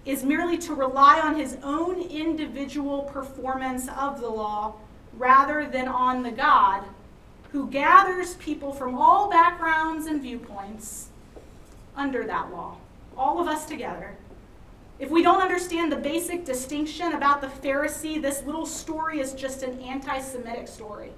is 0.03 0.23
merely 0.23 0.57
to 0.57 0.73
rely 0.73 1.19
on 1.19 1.35
his 1.35 1.59
own 1.61 2.01
individual 2.01 3.03
performance 3.03 3.87
of 3.87 4.19
the 4.19 4.29
law 4.29 4.73
rather 5.15 5.67
than 5.67 5.87
on 5.87 6.23
the 6.23 6.31
God 6.31 6.83
who 7.51 7.69
gathers 7.69 8.33
people 8.37 8.73
from 8.73 8.97
all 8.97 9.29
backgrounds 9.29 10.07
and 10.07 10.23
viewpoints 10.23 11.09
under 11.95 12.25
that 12.25 12.51
law 12.51 12.77
all 13.15 13.39
of 13.39 13.47
us 13.47 13.65
together. 13.65 14.15
If 14.97 15.11
we 15.11 15.21
don't 15.21 15.43
understand 15.43 15.91
the 15.91 15.97
basic 15.97 16.43
distinction 16.43 17.13
about 17.13 17.41
the 17.41 17.47
Pharisee, 17.47 18.19
this 18.19 18.41
little 18.41 18.65
story 18.65 19.19
is 19.19 19.33
just 19.33 19.61
an 19.61 19.79
anti 19.81 20.17
Semitic 20.19 20.67
story. 20.67 21.11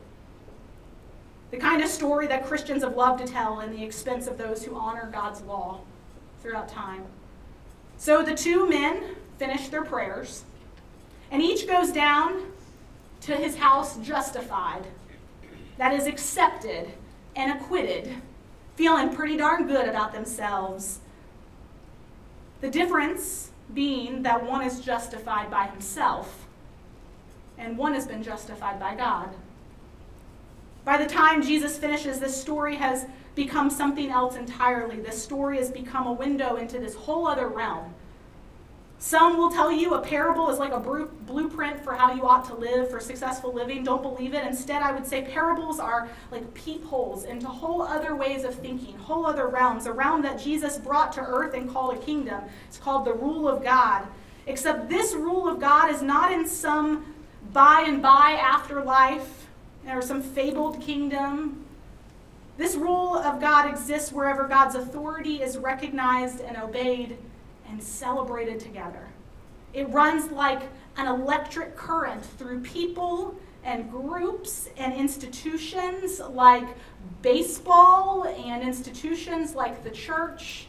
The 1.52 1.58
kind 1.58 1.82
of 1.82 1.88
story 1.88 2.28
that 2.28 2.46
Christians 2.46 2.84
have 2.84 2.98
loved 2.98 3.26
to 3.26 3.32
tell 3.32 3.62
in 3.62 3.72
the 3.72 3.82
expense 3.82 4.28
of 4.28 4.38
those 4.38 4.66
who 4.66 4.76
honor 4.76 5.10
God's 5.10 5.42
law 5.44 5.80
throughout 6.44 6.70
time. 6.70 7.06
So 7.98 8.22
the 8.22 8.36
two 8.36 8.70
men 8.70 9.16
finish 9.40 9.70
their 9.70 9.84
prayers, 9.84 10.44
and 11.32 11.42
each 11.42 11.66
goes 11.66 11.92
down 11.92 12.52
to 13.22 13.36
his 13.36 13.56
house 13.56 13.98
justified, 13.98 14.86
that 15.78 15.94
is, 15.94 16.06
accepted 16.06 16.92
and 17.36 17.60
acquitted, 17.60 18.14
feeling 18.76 19.16
pretty 19.16 19.38
darn 19.38 19.66
good 19.66 19.88
about 19.88 20.14
themselves 20.14 21.00
the 22.64 22.70
difference 22.70 23.52
being 23.74 24.24
that 24.24 24.42
one 24.42 24.64
is 24.64 24.80
justified 24.80 25.52
by 25.52 25.68
himself 25.68 26.48
and 27.58 27.78
one 27.78 27.94
has 27.94 28.08
been 28.08 28.24
justified 28.24 28.80
by 28.80 28.96
God. 28.96 29.36
By 30.86 30.96
the 30.96 31.06
time 31.06 31.44
Jesus 31.44 31.78
finishes, 31.78 32.22
this 32.22 32.40
story 32.40 32.78
has 32.78 33.06
become 33.36 33.69
something 33.69 34.10
else 34.10 34.36
entirely. 34.36 35.00
This 35.00 35.22
story 35.22 35.58
has 35.58 35.72
become 35.72 36.08
a 36.08 36.13
window 36.13 36.56
into 36.56 36.80
this 36.80 36.96
whole 36.96 37.28
other 37.28 37.48
realm 37.48 37.93
some 39.04 39.36
will 39.36 39.52
tell 39.52 39.69
you 39.69 39.96
a 39.96 40.00
parable 40.02 40.50
is 40.50 40.60
like 40.60 40.72
a 40.72 40.80
blueprint 40.80 41.84
for 41.84 41.93
how 41.93 42.13
you 42.13 42.26
ought 42.26 42.46
to 42.46 42.56
live, 42.56 42.89
for 42.89 43.02
successful 43.02 43.54
living. 43.54 43.84
Don't 43.84 44.02
believe 44.02 44.34
it. 44.34 44.48
Instead, 44.48 44.82
I 44.82 44.93
would 44.93 45.06
say 45.06 45.24
parables 45.24 45.78
are 45.78 46.08
like 46.32 46.54
peepholes 46.54 47.26
into 47.26 47.48
whole 47.48 47.82
other 47.82 48.15
ways 48.15 48.46
of 48.46 48.56
thinking, 48.56 48.98
whole 48.98 49.26
other 49.26 49.50
realms, 49.50 49.88
a 49.88 49.91
realm 49.91 50.22
that 50.22 50.39
Jesus 50.39 50.78
brought 50.78 51.12
to 51.13 51.19
earth 51.19 51.54
and 51.54 51.69
called 51.69 51.98
a 51.98 52.00
kingdom. 52.00 52.43
It's 52.69 52.78
called 52.78 53.04
the 53.04 53.13
rule 53.13 53.46
of 53.46 53.62
God. 53.62 54.08
Except 54.48 54.88
this 54.88 55.13
rule 55.13 55.50
of 55.50 55.60
God 55.60 55.93
is 55.93 56.02
not 56.02 56.32
in 56.32 56.48
some 56.48 57.13
by 57.52 57.84
and 57.86 58.02
by 58.02 58.39
afterlife 58.41 59.48
or 59.86 60.02
some 60.02 60.22
fabled 60.22 60.80
kingdom. 60.80 61.62
This 62.58 62.76
rule 62.76 63.16
of 63.16 63.42
God 63.42 63.70
exists 63.70 64.12
wherever 64.12 64.48
God's 64.48 64.76
authority 64.76 65.42
is 65.42 65.58
recognized 65.58 66.39
and 66.42 66.56
obeyed 66.58 67.18
and 67.68 67.82
celebrated 67.82 68.60
together. 68.60 69.10
It 69.74 69.89
runs 69.89 70.32
like 70.32 70.62
an 70.98 71.08
electric 71.08 71.76
current 71.76 72.24
through 72.24 72.62
people 72.62 73.36
and 73.63 73.89
groups 73.89 74.70
and 74.78 74.94
institutions 74.94 76.20
like 76.20 76.68
baseball 77.22 78.26
and 78.26 78.62
institutions 78.62 79.56
like 79.56 79.84
the 79.84 79.89
church 79.89 80.68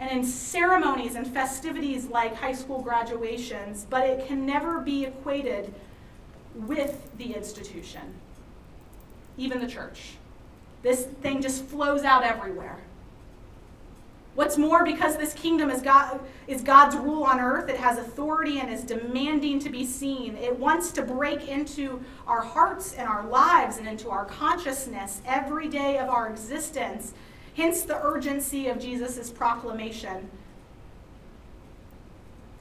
and 0.00 0.10
in 0.10 0.24
ceremonies 0.24 1.14
and 1.14 1.26
festivities 1.26 2.06
like 2.06 2.34
high 2.34 2.52
school 2.52 2.82
graduations, 2.82 3.86
but 3.88 4.04
it 4.04 4.26
can 4.26 4.44
never 4.44 4.80
be 4.80 5.04
equated 5.04 5.72
with 6.54 7.16
the 7.18 7.34
institution, 7.34 8.14
even 9.36 9.60
the 9.60 9.66
church. 9.66 10.16
This 10.82 11.04
thing 11.22 11.40
just 11.40 11.64
flows 11.64 12.02
out 12.02 12.24
everywhere. 12.24 12.78
What's 14.34 14.58
more, 14.58 14.84
because 14.84 15.16
this 15.16 15.32
kingdom 15.32 15.70
is, 15.70 15.80
God, 15.80 16.18
is 16.48 16.60
God's 16.60 16.96
rule 16.96 17.22
on 17.22 17.38
earth, 17.38 17.68
it 17.68 17.76
has 17.76 17.98
authority 17.98 18.58
and 18.58 18.68
is 18.68 18.82
demanding 18.82 19.60
to 19.60 19.70
be 19.70 19.86
seen. 19.86 20.36
It 20.36 20.58
wants 20.58 20.90
to 20.92 21.02
break 21.02 21.48
into 21.48 22.02
our 22.26 22.42
hearts 22.42 22.94
and 22.94 23.08
our 23.08 23.24
lives 23.26 23.78
and 23.78 23.86
into 23.86 24.10
our 24.10 24.24
consciousness 24.24 25.22
every 25.24 25.68
day 25.68 25.98
of 25.98 26.08
our 26.08 26.28
existence. 26.28 27.14
Hence 27.56 27.82
the 27.82 28.02
urgency 28.02 28.66
of 28.66 28.80
Jesus' 28.80 29.30
proclamation. 29.30 30.28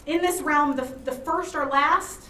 In 0.05 0.21
this 0.21 0.41
realm, 0.41 0.75
the, 0.75 0.83
the 1.05 1.11
first 1.11 1.55
are 1.55 1.67
last, 1.67 2.29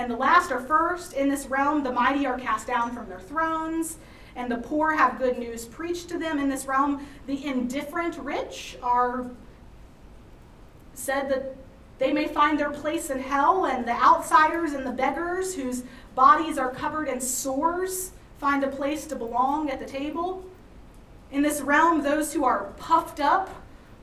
and 0.00 0.10
the 0.10 0.16
last 0.16 0.50
are 0.50 0.60
first. 0.60 1.12
In 1.12 1.28
this 1.28 1.46
realm, 1.46 1.82
the 1.82 1.92
mighty 1.92 2.26
are 2.26 2.38
cast 2.38 2.66
down 2.66 2.92
from 2.94 3.08
their 3.08 3.20
thrones 3.20 3.98
and 4.36 4.50
the 4.50 4.58
poor 4.58 4.92
have 4.92 5.18
good 5.18 5.38
news 5.38 5.66
preached 5.66 6.08
to 6.08 6.18
them 6.18 6.38
in 6.38 6.48
this 6.48 6.66
realm. 6.66 7.06
The 7.26 7.44
indifferent 7.44 8.16
rich 8.18 8.78
are 8.82 9.26
said 10.94 11.28
that 11.30 11.56
They 11.98 12.12
may 12.14 12.26
find 12.26 12.58
their 12.58 12.70
place 12.70 13.10
in 13.10 13.18
hell, 13.18 13.66
and 13.66 13.86
the 13.86 13.92
outsiders 13.92 14.72
and 14.72 14.86
the 14.86 14.90
beggars 14.90 15.54
whose 15.54 15.84
bodies 16.14 16.56
are 16.56 16.70
covered 16.70 17.08
in 17.08 17.20
sores 17.20 18.12
find 18.38 18.64
a 18.64 18.68
place 18.68 19.06
to 19.08 19.16
belong 19.16 19.68
at 19.68 19.78
the 19.78 19.84
table. 19.84 20.42
In 21.30 21.42
this 21.42 21.60
realm, 21.60 22.02
those 22.02 22.32
who 22.32 22.42
are 22.42 22.72
puffed 22.78 23.20
up 23.20 23.50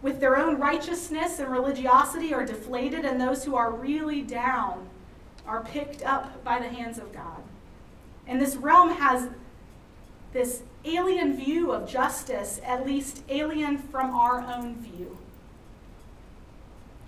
with 0.04 0.20
their 0.20 0.38
own 0.38 0.60
righteousness 0.60 1.40
and 1.40 1.52
religiosity 1.52 2.36
are 2.36 2.46
deflated, 2.46 3.04
and 3.04 3.20
those 3.20 3.44
who 3.44 3.56
are 3.56 3.72
really 3.72 4.22
down 4.22 4.88
are 5.48 5.64
picked 5.64 6.04
up 6.04 6.44
by 6.44 6.60
the 6.60 6.68
hands 6.68 6.98
of 6.98 7.14
God. 7.14 7.42
And 8.28 8.42
this 8.42 8.56
realm 8.56 8.90
has 8.90 9.30
this 10.34 10.62
alien 10.84 11.36
view 11.36 11.72
of 11.72 11.90
justice, 11.90 12.60
at 12.66 12.86
least 12.86 13.24
alien 13.30 13.78
from 13.78 14.14
our 14.14 14.42
own 14.42 14.76
view. 14.76 15.18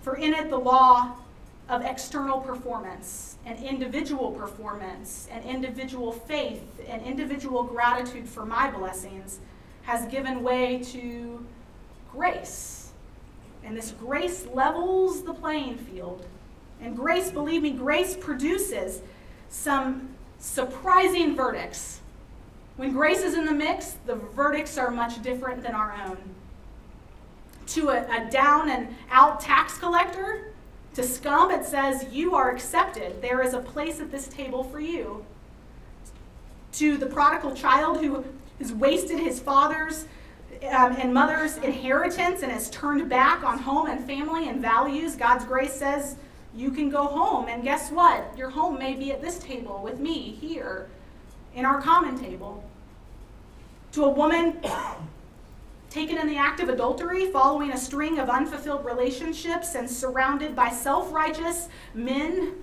For 0.01 0.15
in 0.15 0.33
it, 0.33 0.49
the 0.49 0.57
law 0.57 1.15
of 1.67 1.83
external 1.83 2.39
performance 2.39 3.37
and 3.45 3.63
individual 3.63 4.31
performance 4.31 5.27
and 5.31 5.45
individual 5.45 6.11
faith 6.11 6.63
and 6.87 7.01
individual 7.03 7.63
gratitude 7.63 8.27
for 8.27 8.45
my 8.45 8.71
blessings 8.71 9.39
has 9.83 10.05
given 10.07 10.41
way 10.41 10.81
to 10.83 11.45
grace. 12.11 12.91
And 13.63 13.77
this 13.77 13.91
grace 13.91 14.47
levels 14.47 15.23
the 15.23 15.33
playing 15.33 15.77
field. 15.77 16.25
And 16.81 16.95
grace, 16.95 17.31
believe 17.31 17.63
me, 17.63 17.71
grace 17.71 18.15
produces 18.15 19.01
some 19.49 20.09
surprising 20.39 21.35
verdicts. 21.35 21.99
When 22.77 22.93
grace 22.93 23.21
is 23.21 23.33
in 23.33 23.45
the 23.45 23.53
mix, 23.53 23.97
the 24.05 24.15
verdicts 24.15 24.77
are 24.77 24.89
much 24.89 25.21
different 25.21 25.63
than 25.63 25.73
our 25.73 25.93
own. 26.05 26.17
To 27.67 27.89
a, 27.89 28.03
a 28.03 28.29
down 28.31 28.69
and 28.69 28.95
out 29.11 29.41
tax 29.41 29.77
collector, 29.77 30.53
to 30.95 31.03
scum, 31.03 31.51
it 31.51 31.65
says, 31.65 32.05
You 32.11 32.35
are 32.35 32.49
accepted. 32.49 33.21
There 33.21 33.41
is 33.41 33.53
a 33.53 33.59
place 33.59 33.99
at 33.99 34.11
this 34.11 34.27
table 34.27 34.63
for 34.63 34.79
you. 34.79 35.25
To 36.73 36.97
the 36.97 37.05
prodigal 37.05 37.53
child 37.53 37.99
who 37.99 38.23
has 38.59 38.71
wasted 38.73 39.19
his 39.19 39.39
father's 39.39 40.05
um, 40.69 40.93
and 40.93 41.13
mother's 41.13 41.57
inheritance 41.57 42.41
and 42.41 42.51
has 42.51 42.69
turned 42.69 43.09
back 43.09 43.43
on 43.43 43.59
home 43.59 43.87
and 43.87 44.05
family 44.05 44.49
and 44.49 44.61
values, 44.61 45.15
God's 45.15 45.45
grace 45.45 45.73
says, 45.73 46.15
You 46.55 46.71
can 46.71 46.89
go 46.89 47.05
home. 47.05 47.47
And 47.47 47.63
guess 47.63 47.91
what? 47.91 48.37
Your 48.37 48.49
home 48.49 48.79
may 48.79 48.93
be 48.93 49.11
at 49.11 49.21
this 49.21 49.39
table 49.39 49.81
with 49.83 49.99
me 49.99 50.37
here 50.39 50.87
in 51.55 51.65
our 51.65 51.81
common 51.81 52.19
table. 52.19 52.63
To 53.93 54.05
a 54.05 54.09
woman 54.09 54.61
taken 55.89 56.17
in 56.17 56.27
the 56.27 56.37
act 56.37 56.59
of 56.59 56.69
adultery, 56.69 57.31
following 57.31 57.71
a 57.71 57.77
string 57.77 58.19
of 58.19 58.29
unfulfilled 58.29 58.85
relationships, 58.85 59.75
and 59.75 59.89
surrounded 59.89 60.55
by 60.55 60.69
self 60.69 61.11
righteous 61.11 61.67
men 61.93 62.53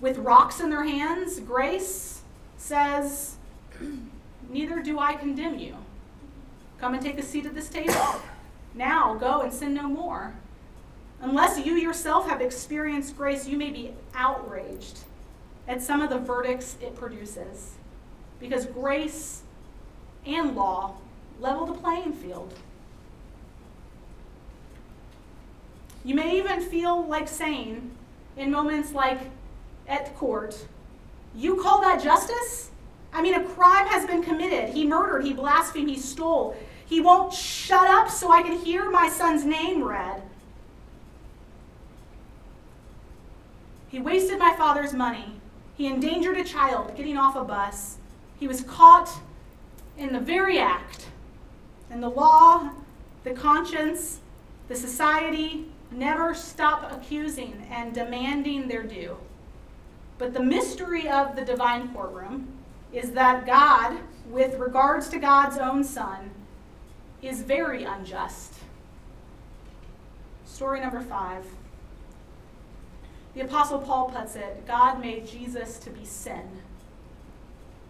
with 0.00 0.18
rocks 0.18 0.60
in 0.60 0.70
their 0.70 0.84
hands, 0.84 1.40
grace 1.40 2.22
says, 2.58 3.36
Neither 4.48 4.80
do 4.80 4.98
I 4.98 5.14
condemn 5.14 5.58
you. 5.58 5.76
Come 6.78 6.94
and 6.94 7.02
take 7.02 7.18
a 7.18 7.22
seat 7.22 7.46
at 7.46 7.54
this 7.54 7.68
table. 7.68 7.94
Now 8.74 9.14
go 9.14 9.40
and 9.40 9.50
sin 9.50 9.72
no 9.72 9.88
more. 9.88 10.34
Unless 11.20 11.64
you 11.64 11.74
yourself 11.74 12.28
have 12.28 12.40
experienced 12.40 13.16
grace, 13.16 13.48
you 13.48 13.56
may 13.56 13.70
be 13.70 13.92
outraged 14.14 15.00
at 15.66 15.82
some 15.82 16.00
of 16.00 16.10
the 16.10 16.18
verdicts 16.18 16.76
it 16.80 16.94
produces. 16.94 17.74
Because 18.38 18.66
grace 18.66 19.42
and 20.26 20.54
law 20.54 20.96
level 21.40 21.66
the 21.66 21.74
playing 21.74 22.12
field. 22.12 22.52
You 26.04 26.14
may 26.14 26.38
even 26.38 26.60
feel 26.60 27.04
like 27.06 27.28
saying, 27.28 27.90
in 28.36 28.50
moments 28.50 28.92
like 28.92 29.18
at 29.88 30.14
court, 30.16 30.66
You 31.34 31.56
call 31.62 31.82
that 31.82 32.02
justice? 32.02 32.70
I 33.12 33.20
mean, 33.20 33.34
a 33.34 33.44
crime 33.44 33.86
has 33.88 34.06
been 34.06 34.22
committed. 34.22 34.74
He 34.74 34.86
murdered, 34.86 35.24
he 35.24 35.34
blasphemed, 35.34 35.90
he 35.90 35.98
stole. 35.98 36.56
He 36.86 37.00
won't 37.00 37.32
shut 37.32 37.88
up 37.88 38.08
so 38.08 38.30
I 38.30 38.42
can 38.42 38.56
hear 38.56 38.90
my 38.90 39.08
son's 39.08 39.44
name 39.44 39.82
read. 39.82 40.22
He 43.88 44.00
wasted 44.00 44.38
my 44.38 44.54
father's 44.56 44.92
money. 44.92 45.40
He 45.76 45.86
endangered 45.86 46.36
a 46.36 46.44
child 46.44 46.96
getting 46.96 47.16
off 47.16 47.36
a 47.36 47.44
bus. 47.44 47.98
He 48.38 48.48
was 48.48 48.62
caught 48.62 49.10
in 49.96 50.12
the 50.12 50.20
very 50.20 50.58
act. 50.58 51.06
And 51.90 52.02
the 52.02 52.08
law, 52.08 52.70
the 53.24 53.32
conscience, 53.32 54.20
the 54.68 54.74
society, 54.74 55.66
never 55.90 56.34
stop 56.34 56.92
accusing 56.92 57.66
and 57.70 57.94
demanding 57.94 58.68
their 58.68 58.82
due. 58.82 59.16
But 60.18 60.34
the 60.34 60.42
mystery 60.42 61.08
of 61.08 61.36
the 61.36 61.44
divine 61.44 61.92
courtroom 61.94 62.48
is 62.92 63.12
that 63.12 63.46
God, 63.46 63.98
with 64.28 64.58
regards 64.58 65.08
to 65.08 65.18
God's 65.18 65.58
own 65.58 65.84
Son, 65.84 66.30
is 67.22 67.42
very 67.42 67.84
unjust. 67.84 68.54
Story 70.44 70.80
number 70.80 71.00
five. 71.00 71.44
The 73.36 73.42
Apostle 73.42 73.80
Paul 73.80 74.08
puts 74.08 74.34
it 74.34 74.66
God 74.66 74.98
made 74.98 75.26
Jesus 75.26 75.76
to 75.80 75.90
be 75.90 76.06
sin, 76.06 76.62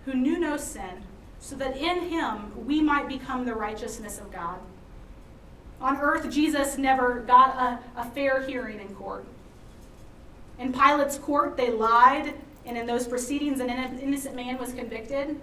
who 0.05 0.15
knew 0.15 0.41
no 0.41 0.57
sin, 0.57 1.05
so 1.39 1.55
that 1.55 1.77
in 1.77 2.09
him 2.09 2.67
we 2.67 2.83
might 2.83 3.07
become 3.07 3.45
the 3.45 3.55
righteousness 3.55 4.19
of 4.19 4.33
God. 4.33 4.59
On 5.81 5.99
earth, 5.99 6.29
Jesus 6.33 6.77
never 6.79 7.21
got 7.21 7.57
a, 7.57 8.01
a 8.01 8.11
fair 8.11 8.45
hearing 8.45 8.81
in 8.81 8.89
court. 8.97 9.25
In 10.59 10.73
Pilate's 10.73 11.17
court, 11.17 11.57
they 11.57 11.71
lied, 11.71 12.35
and 12.65 12.77
in 12.77 12.87
those 12.87 13.07
proceedings, 13.07 13.61
an 13.61 13.71
innocent 14.01 14.35
man 14.35 14.59
was 14.59 14.73
convicted. 14.73 15.39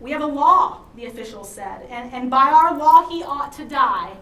We 0.00 0.10
have 0.10 0.22
a 0.22 0.26
law, 0.26 0.80
the 0.96 1.06
officials 1.06 1.48
said, 1.48 1.86
and, 1.88 2.12
and 2.12 2.30
by 2.30 2.50
our 2.50 2.76
law, 2.76 3.08
he 3.08 3.22
ought 3.22 3.52
to 3.52 3.64
die. 3.64 4.16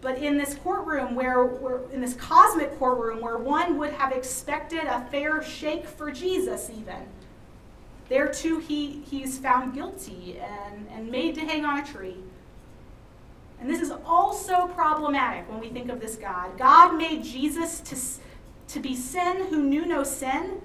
But 0.00 0.18
in 0.18 0.38
this 0.38 0.54
courtroom, 0.54 1.14
where, 1.14 1.44
where 1.44 1.80
in 1.92 2.00
this 2.00 2.14
cosmic 2.14 2.78
courtroom, 2.78 3.20
where 3.20 3.36
one 3.36 3.78
would 3.78 3.92
have 3.92 4.12
expected 4.12 4.84
a 4.84 5.04
fair 5.10 5.42
shake 5.42 5.86
for 5.86 6.10
Jesus, 6.10 6.70
even, 6.70 7.06
there 8.08 8.28
too 8.28 8.58
he, 8.58 9.02
he's 9.10 9.38
found 9.38 9.74
guilty 9.74 10.38
and, 10.38 10.88
and 10.90 11.10
made 11.10 11.34
to 11.36 11.42
hang 11.42 11.64
on 11.64 11.80
a 11.80 11.86
tree. 11.86 12.16
And 13.60 13.68
this 13.68 13.80
is 13.80 13.92
also 14.06 14.68
problematic 14.68 15.48
when 15.50 15.60
we 15.60 15.68
think 15.68 15.90
of 15.90 16.00
this 16.00 16.16
God. 16.16 16.56
God 16.58 16.96
made 16.96 17.22
Jesus 17.22 17.80
to, 17.80 18.74
to 18.74 18.80
be 18.80 18.96
sin 18.96 19.46
who 19.48 19.62
knew 19.62 19.84
no 19.84 20.02
sin. 20.02 20.62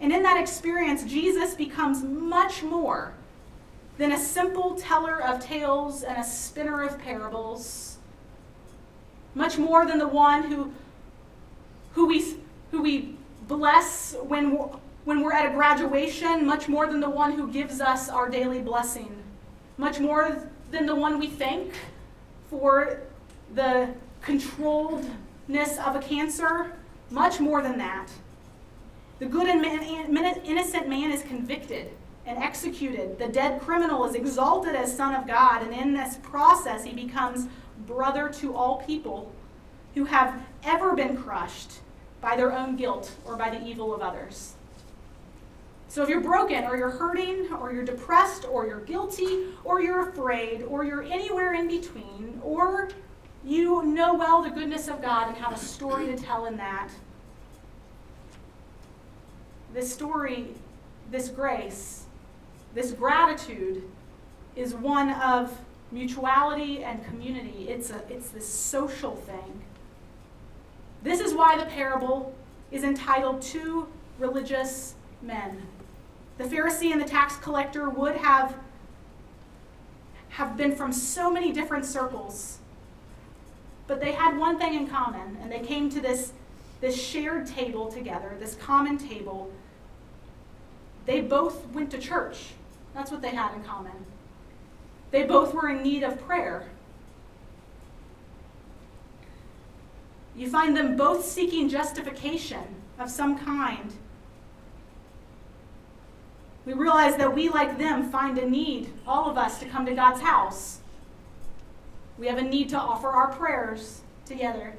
And 0.00 0.12
in 0.12 0.24
that 0.24 0.40
experience, 0.40 1.04
Jesus 1.04 1.54
becomes 1.54 2.02
much 2.02 2.64
more 2.64 3.14
than 3.96 4.10
a 4.10 4.18
simple 4.18 4.74
teller 4.74 5.22
of 5.22 5.38
tales 5.38 6.02
and 6.02 6.18
a 6.18 6.24
spinner 6.24 6.82
of 6.82 6.98
parables. 6.98 7.91
Much 9.34 9.58
more 9.58 9.86
than 9.86 9.98
the 9.98 10.08
one 10.08 10.44
who, 10.44 10.72
who, 11.92 12.06
we, 12.06 12.36
who 12.70 12.82
we 12.82 13.16
bless 13.48 14.14
when 14.22 14.52
we're, 14.52 14.68
when 15.04 15.20
we're 15.20 15.32
at 15.32 15.50
a 15.50 15.54
graduation, 15.54 16.46
much 16.46 16.68
more 16.68 16.86
than 16.86 17.00
the 17.00 17.10
one 17.10 17.32
who 17.32 17.50
gives 17.50 17.80
us 17.80 18.08
our 18.08 18.28
daily 18.28 18.60
blessing. 18.60 19.22
Much 19.78 19.98
more 19.98 20.48
than 20.70 20.86
the 20.86 20.94
one 20.94 21.18
we 21.18 21.26
thank 21.26 21.72
for 22.48 23.00
the 23.54 23.88
controlledness 24.22 25.78
of 25.84 25.96
a 25.96 26.00
cancer, 26.00 26.72
much 27.10 27.40
more 27.40 27.62
than 27.62 27.78
that. 27.78 28.08
The 29.18 29.26
good 29.26 29.48
and 29.48 29.64
innocent 30.44 30.88
man 30.88 31.10
is 31.10 31.22
convicted 31.22 31.90
and 32.26 32.38
executed. 32.38 33.18
The 33.18 33.28
dead 33.28 33.60
criminal 33.60 34.04
is 34.04 34.14
exalted 34.14 34.74
as 34.74 34.96
Son 34.96 35.14
of 35.14 35.26
God, 35.26 35.62
and 35.62 35.74
in 35.74 35.94
this 35.94 36.16
process, 36.22 36.84
he 36.84 36.92
becomes 36.92 37.48
brother 37.86 38.28
to 38.28 38.54
all 38.54 38.82
people 38.82 39.32
who 39.94 40.04
have 40.04 40.40
ever 40.64 40.94
been 40.94 41.16
crushed 41.16 41.80
by 42.20 42.36
their 42.36 42.52
own 42.52 42.76
guilt 42.76 43.12
or 43.24 43.36
by 43.36 43.50
the 43.50 43.62
evil 43.66 43.94
of 43.94 44.00
others. 44.00 44.54
So 45.88 46.02
if 46.02 46.08
you're 46.08 46.22
broken, 46.22 46.64
or 46.64 46.74
you're 46.74 46.88
hurting, 46.88 47.52
or 47.52 47.70
you're 47.70 47.84
depressed, 47.84 48.46
or 48.50 48.66
you're 48.66 48.80
guilty, 48.80 49.48
or 49.62 49.82
you're 49.82 50.08
afraid, 50.08 50.62
or 50.62 50.84
you're 50.84 51.02
anywhere 51.02 51.52
in 51.52 51.68
between, 51.68 52.40
or 52.42 52.88
you 53.44 53.82
know 53.82 54.14
well 54.14 54.42
the 54.42 54.48
goodness 54.48 54.88
of 54.88 55.02
God 55.02 55.28
and 55.28 55.36
have 55.36 55.52
a 55.52 55.58
story 55.58 56.06
to 56.06 56.16
tell 56.16 56.46
in 56.46 56.56
that, 56.56 56.88
this 59.74 59.92
story, 59.92 60.54
this 61.10 61.28
grace, 61.28 62.04
this 62.74 62.92
gratitude 62.92 63.82
is 64.56 64.72
one 64.72 65.10
of 65.10 65.54
mutuality 65.92 66.82
and 66.82 67.04
community. 67.04 67.68
It's, 67.68 67.90
a, 67.90 68.02
it's 68.08 68.30
this 68.30 68.48
social 68.48 69.14
thing. 69.14 69.62
This 71.02 71.20
is 71.20 71.34
why 71.34 71.56
the 71.58 71.66
parable 71.66 72.34
is 72.70 72.82
entitled 72.82 73.42
Two 73.42 73.86
Religious 74.18 74.94
Men. 75.20 75.62
The 76.38 76.44
Pharisee 76.44 76.92
and 76.92 77.00
the 77.00 77.06
tax 77.06 77.36
collector 77.36 77.90
would 77.90 78.16
have, 78.16 78.54
have 80.30 80.56
been 80.56 80.74
from 80.74 80.92
so 80.92 81.30
many 81.30 81.52
different 81.52 81.84
circles. 81.84 82.58
but 83.92 84.00
they 84.00 84.12
had 84.12 84.38
one 84.38 84.58
thing 84.58 84.72
in 84.74 84.86
common, 84.86 85.36
and 85.42 85.52
they 85.52 85.60
came 85.60 85.90
to 85.90 86.00
this, 86.00 86.32
this 86.80 86.98
shared 86.98 87.46
table 87.46 87.92
together, 87.92 88.34
this 88.38 88.54
common 88.54 88.96
table. 88.96 89.52
They 91.04 91.20
both 91.20 91.68
went 91.72 91.90
to 91.90 91.98
church. 91.98 92.54
That's 92.94 93.10
what 93.10 93.20
they 93.20 93.30
had 93.30 93.54
in 93.54 93.62
common. 93.64 93.92
They 95.12 95.22
both 95.22 95.54
were 95.54 95.68
in 95.68 95.82
need 95.82 96.02
of 96.02 96.20
prayer. 96.26 96.64
You 100.34 100.50
find 100.50 100.76
them 100.76 100.96
both 100.96 101.24
seeking 101.24 101.68
justification 101.68 102.64
of 102.98 103.10
some 103.10 103.38
kind. 103.38 103.92
We 106.64 106.72
realize 106.72 107.16
that 107.16 107.34
we, 107.34 107.48
like 107.48 107.78
them, 107.78 108.10
find 108.10 108.38
a 108.38 108.48
need, 108.48 108.92
all 109.06 109.30
of 109.30 109.38
us, 109.38 109.60
to 109.60 109.66
come 109.66 109.86
to 109.86 109.94
God's 109.94 110.20
house. 110.20 110.80
We 112.18 112.26
have 112.26 112.38
a 112.38 112.42
need 112.42 112.68
to 112.70 112.78
offer 112.78 113.08
our 113.08 113.32
prayers 113.32 114.00
together 114.26 114.74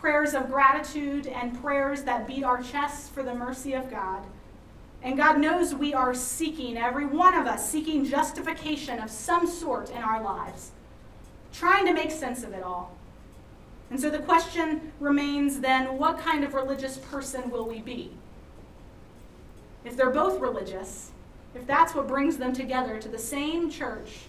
prayers 0.00 0.32
of 0.32 0.50
gratitude 0.50 1.26
and 1.26 1.60
prayers 1.60 2.04
that 2.04 2.26
beat 2.26 2.42
our 2.42 2.62
chests 2.62 3.08
for 3.10 3.22
the 3.22 3.34
mercy 3.34 3.74
of 3.74 3.90
God. 3.90 4.22
And 5.02 5.16
God 5.16 5.40
knows 5.40 5.74
we 5.74 5.94
are 5.94 6.12
seeking, 6.12 6.76
every 6.76 7.06
one 7.06 7.34
of 7.34 7.46
us, 7.46 7.68
seeking 7.68 8.04
justification 8.04 8.98
of 8.98 9.10
some 9.10 9.46
sort 9.46 9.90
in 9.90 10.02
our 10.02 10.22
lives, 10.22 10.72
trying 11.52 11.86
to 11.86 11.92
make 11.92 12.10
sense 12.10 12.44
of 12.44 12.52
it 12.52 12.62
all. 12.62 12.94
And 13.90 13.98
so 13.98 14.10
the 14.10 14.18
question 14.18 14.92
remains 15.00 15.60
then 15.60 15.98
what 15.98 16.18
kind 16.18 16.44
of 16.44 16.54
religious 16.54 16.98
person 16.98 17.50
will 17.50 17.66
we 17.66 17.80
be? 17.80 18.12
If 19.84 19.96
they're 19.96 20.10
both 20.10 20.40
religious, 20.40 21.10
if 21.54 21.66
that's 21.66 21.94
what 21.94 22.06
brings 22.06 22.36
them 22.36 22.52
together 22.52 23.00
to 23.00 23.08
the 23.08 23.18
same 23.18 23.70
church, 23.70 24.20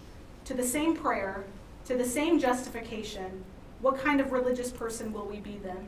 to 0.45 0.53
the 0.53 0.63
same 0.63 0.95
prayer, 0.95 1.43
to 1.85 1.95
the 1.95 2.05
same 2.05 2.39
justification, 2.39 3.43
what 3.81 3.99
kind 3.99 4.21
of 4.21 4.31
religious 4.31 4.71
person 4.71 5.11
will 5.11 5.25
we 5.25 5.39
be 5.39 5.59
then? 5.63 5.87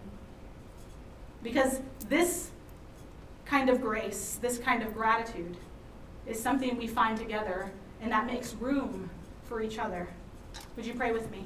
Because 1.41 1.79
this 2.09 2.51
kind 3.45 3.69
of 3.69 3.81
grace, 3.81 4.37
this 4.41 4.57
kind 4.57 4.83
of 4.83 4.93
gratitude, 4.93 5.57
is 6.25 6.41
something 6.41 6.77
we 6.77 6.87
find 6.87 7.17
together, 7.17 7.71
and 8.01 8.11
that 8.11 8.25
makes 8.25 8.53
room 8.53 9.09
for 9.43 9.61
each 9.61 9.77
other. 9.77 10.07
Would 10.75 10.85
you 10.85 10.93
pray 10.93 11.11
with 11.11 11.29
me? 11.31 11.43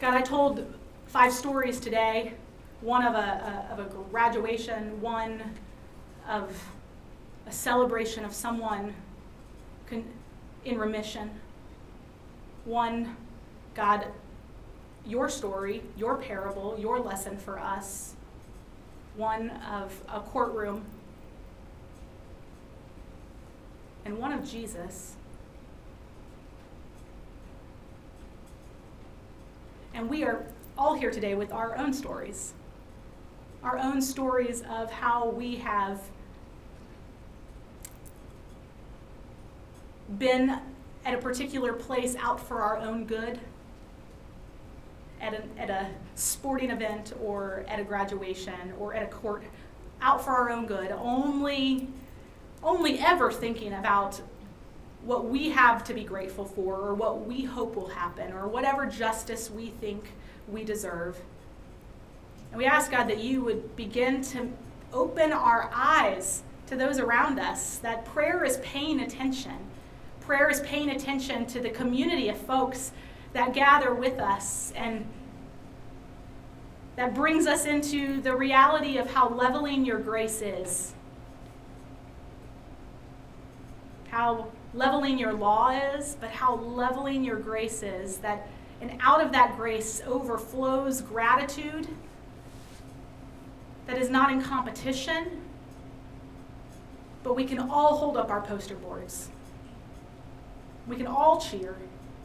God, 0.00 0.14
I 0.14 0.22
told 0.22 0.66
five 1.06 1.32
stories 1.32 1.78
today 1.78 2.32
one 2.80 3.04
of 3.04 3.14
a, 3.14 3.68
a, 3.70 3.72
of 3.72 3.78
a 3.78 3.84
graduation, 4.10 5.00
one 5.00 5.42
of 6.28 6.52
a 7.46 7.52
celebration 7.52 8.24
of 8.24 8.32
someone 8.32 8.94
in 10.64 10.78
remission, 10.78 11.30
one, 12.64 13.16
God, 13.74 14.06
your 15.06 15.28
story, 15.28 15.82
your 15.96 16.16
parable, 16.16 16.76
your 16.78 17.00
lesson 17.00 17.36
for 17.36 17.58
us, 17.58 18.14
one 19.16 19.50
of 19.50 20.00
a 20.08 20.20
courtroom, 20.20 20.84
and 24.04 24.18
one 24.18 24.32
of 24.32 24.48
Jesus. 24.48 25.14
And 29.94 30.08
we 30.08 30.24
are 30.24 30.44
all 30.78 30.94
here 30.94 31.10
today 31.10 31.34
with 31.34 31.52
our 31.52 31.76
own 31.76 31.92
stories, 31.92 32.52
our 33.62 33.78
own 33.78 34.00
stories 34.00 34.62
of 34.70 34.90
how 34.90 35.28
we 35.28 35.56
have 35.56 36.00
been 40.18 40.58
at 41.04 41.14
a 41.14 41.18
particular 41.18 41.72
place 41.72 42.16
out 42.16 42.40
for 42.40 42.62
our 42.62 42.78
own 42.78 43.04
good, 43.04 43.38
at 45.22 45.34
a, 45.34 45.42
at 45.60 45.70
a 45.70 45.88
sporting 46.16 46.70
event 46.70 47.14
or 47.22 47.64
at 47.68 47.78
a 47.78 47.84
graduation 47.84 48.74
or 48.78 48.92
at 48.92 49.02
a 49.02 49.06
court, 49.06 49.44
out 50.02 50.22
for 50.22 50.32
our 50.32 50.50
own 50.50 50.66
good, 50.66 50.90
only, 50.90 51.88
only 52.62 52.98
ever 52.98 53.30
thinking 53.30 53.72
about 53.72 54.20
what 55.04 55.24
we 55.26 55.50
have 55.50 55.84
to 55.84 55.94
be 55.94 56.04
grateful 56.04 56.44
for 56.44 56.74
or 56.74 56.94
what 56.94 57.26
we 57.26 57.44
hope 57.44 57.76
will 57.76 57.88
happen 57.88 58.32
or 58.32 58.48
whatever 58.48 58.84
justice 58.86 59.50
we 59.50 59.68
think 59.68 60.12
we 60.48 60.64
deserve. 60.64 61.16
And 62.50 62.58
we 62.58 62.66
ask 62.66 62.90
God 62.90 63.08
that 63.08 63.22
you 63.22 63.42
would 63.42 63.76
begin 63.76 64.22
to 64.24 64.50
open 64.92 65.32
our 65.32 65.70
eyes 65.72 66.42
to 66.66 66.76
those 66.76 66.98
around 66.98 67.38
us, 67.38 67.78
that 67.78 68.04
prayer 68.04 68.44
is 68.44 68.58
paying 68.58 69.00
attention. 69.00 69.56
Prayer 70.20 70.48
is 70.48 70.60
paying 70.60 70.90
attention 70.90 71.46
to 71.46 71.60
the 71.60 71.70
community 71.70 72.28
of 72.28 72.36
folks 72.36 72.92
that 73.32 73.54
gather 73.54 73.94
with 73.94 74.18
us 74.18 74.72
and 74.76 75.06
that 76.96 77.14
brings 77.14 77.46
us 77.46 77.64
into 77.64 78.20
the 78.20 78.36
reality 78.36 78.98
of 78.98 79.10
how 79.10 79.30
leveling 79.30 79.84
your 79.84 79.98
grace 79.98 80.42
is. 80.42 80.92
How 84.08 84.48
leveling 84.74 85.18
your 85.18 85.32
law 85.32 85.70
is, 85.70 86.16
but 86.20 86.30
how 86.30 86.56
leveling 86.56 87.24
your 87.24 87.36
grace 87.36 87.82
is. 87.82 88.18
That 88.18 88.46
and 88.82 88.98
out 89.00 89.24
of 89.24 89.32
that 89.32 89.56
grace 89.56 90.02
overflows 90.06 91.00
gratitude 91.00 91.88
that 93.86 93.96
is 93.96 94.10
not 94.10 94.32
in 94.32 94.42
competition, 94.42 95.40
but 97.22 97.36
we 97.36 97.44
can 97.44 97.58
all 97.58 97.96
hold 97.96 98.16
up 98.16 98.28
our 98.28 98.40
poster 98.42 98.74
boards. 98.74 99.28
We 100.86 100.96
can 100.96 101.06
all 101.06 101.40
cheer. 101.40 101.76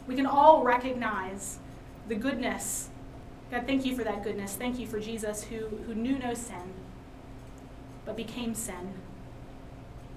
We 0.08 0.16
can 0.16 0.26
all 0.26 0.64
recognize 0.64 1.60
the 2.08 2.16
goodness. 2.16 2.90
God, 3.52 3.66
thank 3.68 3.86
you 3.86 3.96
for 3.96 4.04
that 4.04 4.24
goodness. 4.24 4.54
Thank 4.54 4.80
you 4.80 4.88
for 4.88 5.00
Jesus 5.00 5.44
who, 5.44 5.68
who 5.86 5.94
knew 5.94 6.18
no 6.18 6.34
sin, 6.34 6.74
but 8.06 8.16
became 8.16 8.56
sin. 8.56 8.94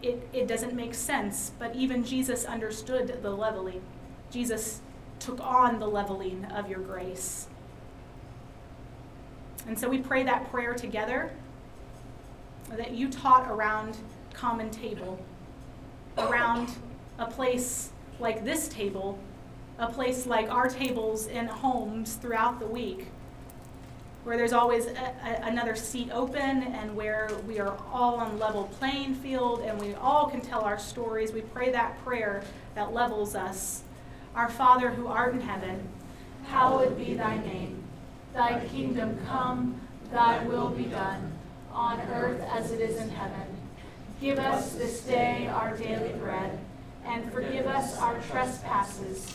It, 0.03 0.29
it 0.33 0.49
doesn't 0.49 0.75
make 0.75 0.95
sense, 0.95 1.53
but 1.59 1.75
even 1.75 2.05
Jesus 2.05 2.45
understood 2.45 3.21
the 3.23 3.31
leveling. 3.31 3.83
Jesus 4.31 4.81
took 5.19 5.41
on 5.41 5.79
the 5.79 5.87
leveling 5.87 6.47
of 6.47 6.71
your 6.71 6.81
grace. 6.81 7.49
And 9.67 9.79
so 9.79 9.89
we 9.89 9.99
pray 9.99 10.23
that 10.23 10.51
prayer 10.51 10.75
together 10.75 11.33
that 12.77 12.93
you 12.93 13.09
taught 13.09 13.51
around 13.51 13.97
common 14.33 14.71
table, 14.71 15.19
around 16.17 16.71
a 17.19 17.27
place 17.27 17.91
like 18.19 18.45
this 18.45 18.69
table, 18.69 19.19
a 19.81 19.89
place 19.89 20.27
like 20.27 20.51
our 20.51 20.69
tables 20.69 21.27
in 21.27 21.47
homes 21.47 22.15
throughout 22.17 22.61
the 22.61 22.67
week, 22.67 23.07
where 24.25 24.37
there's 24.37 24.53
always 24.53 24.87
a, 24.87 25.15
a, 25.25 25.47
another 25.47 25.75
seat 25.75 26.11
open 26.13 26.63
and 26.63 26.95
where 26.95 27.31
we 27.49 27.59
are 27.59 27.77
all 27.91 28.17
on 28.17 28.39
level 28.39 28.65
playing 28.79 29.15
field 29.15 29.61
and 29.61 29.81
we 29.81 29.95
all 29.95 30.29
can 30.29 30.43
tell 30.43 30.61
our 30.61 30.79
stories. 30.79 31.33
We 31.33 31.41
pray 31.41 31.71
that 31.71 31.99
prayer 32.05 32.43
that 32.75 32.93
levels 32.93 33.35
us. 33.35 33.83
Our 34.35 34.51
Father 34.51 34.91
who 34.91 35.07
art 35.07 35.33
in 35.33 35.41
heaven, 35.41 35.89
hallowed 36.45 36.99
be 36.99 37.15
thy 37.15 37.39
name. 37.39 37.83
Thy 38.35 38.63
kingdom 38.67 39.19
come, 39.27 39.81
thy 40.13 40.45
will 40.45 40.69
be 40.69 40.85
done, 40.85 41.33
on 41.73 42.01
earth 42.13 42.43
as 42.53 42.71
it 42.71 42.81
is 42.81 42.99
in 42.99 43.09
heaven. 43.09 43.57
Give 44.21 44.39
us 44.39 44.75
this 44.75 45.01
day 45.01 45.49
our 45.49 45.75
daily 45.75 46.13
bread, 46.13 46.59
and 47.07 47.33
forgive 47.33 47.67
us 47.67 47.97
our 47.99 48.21
trespasses, 48.21 49.35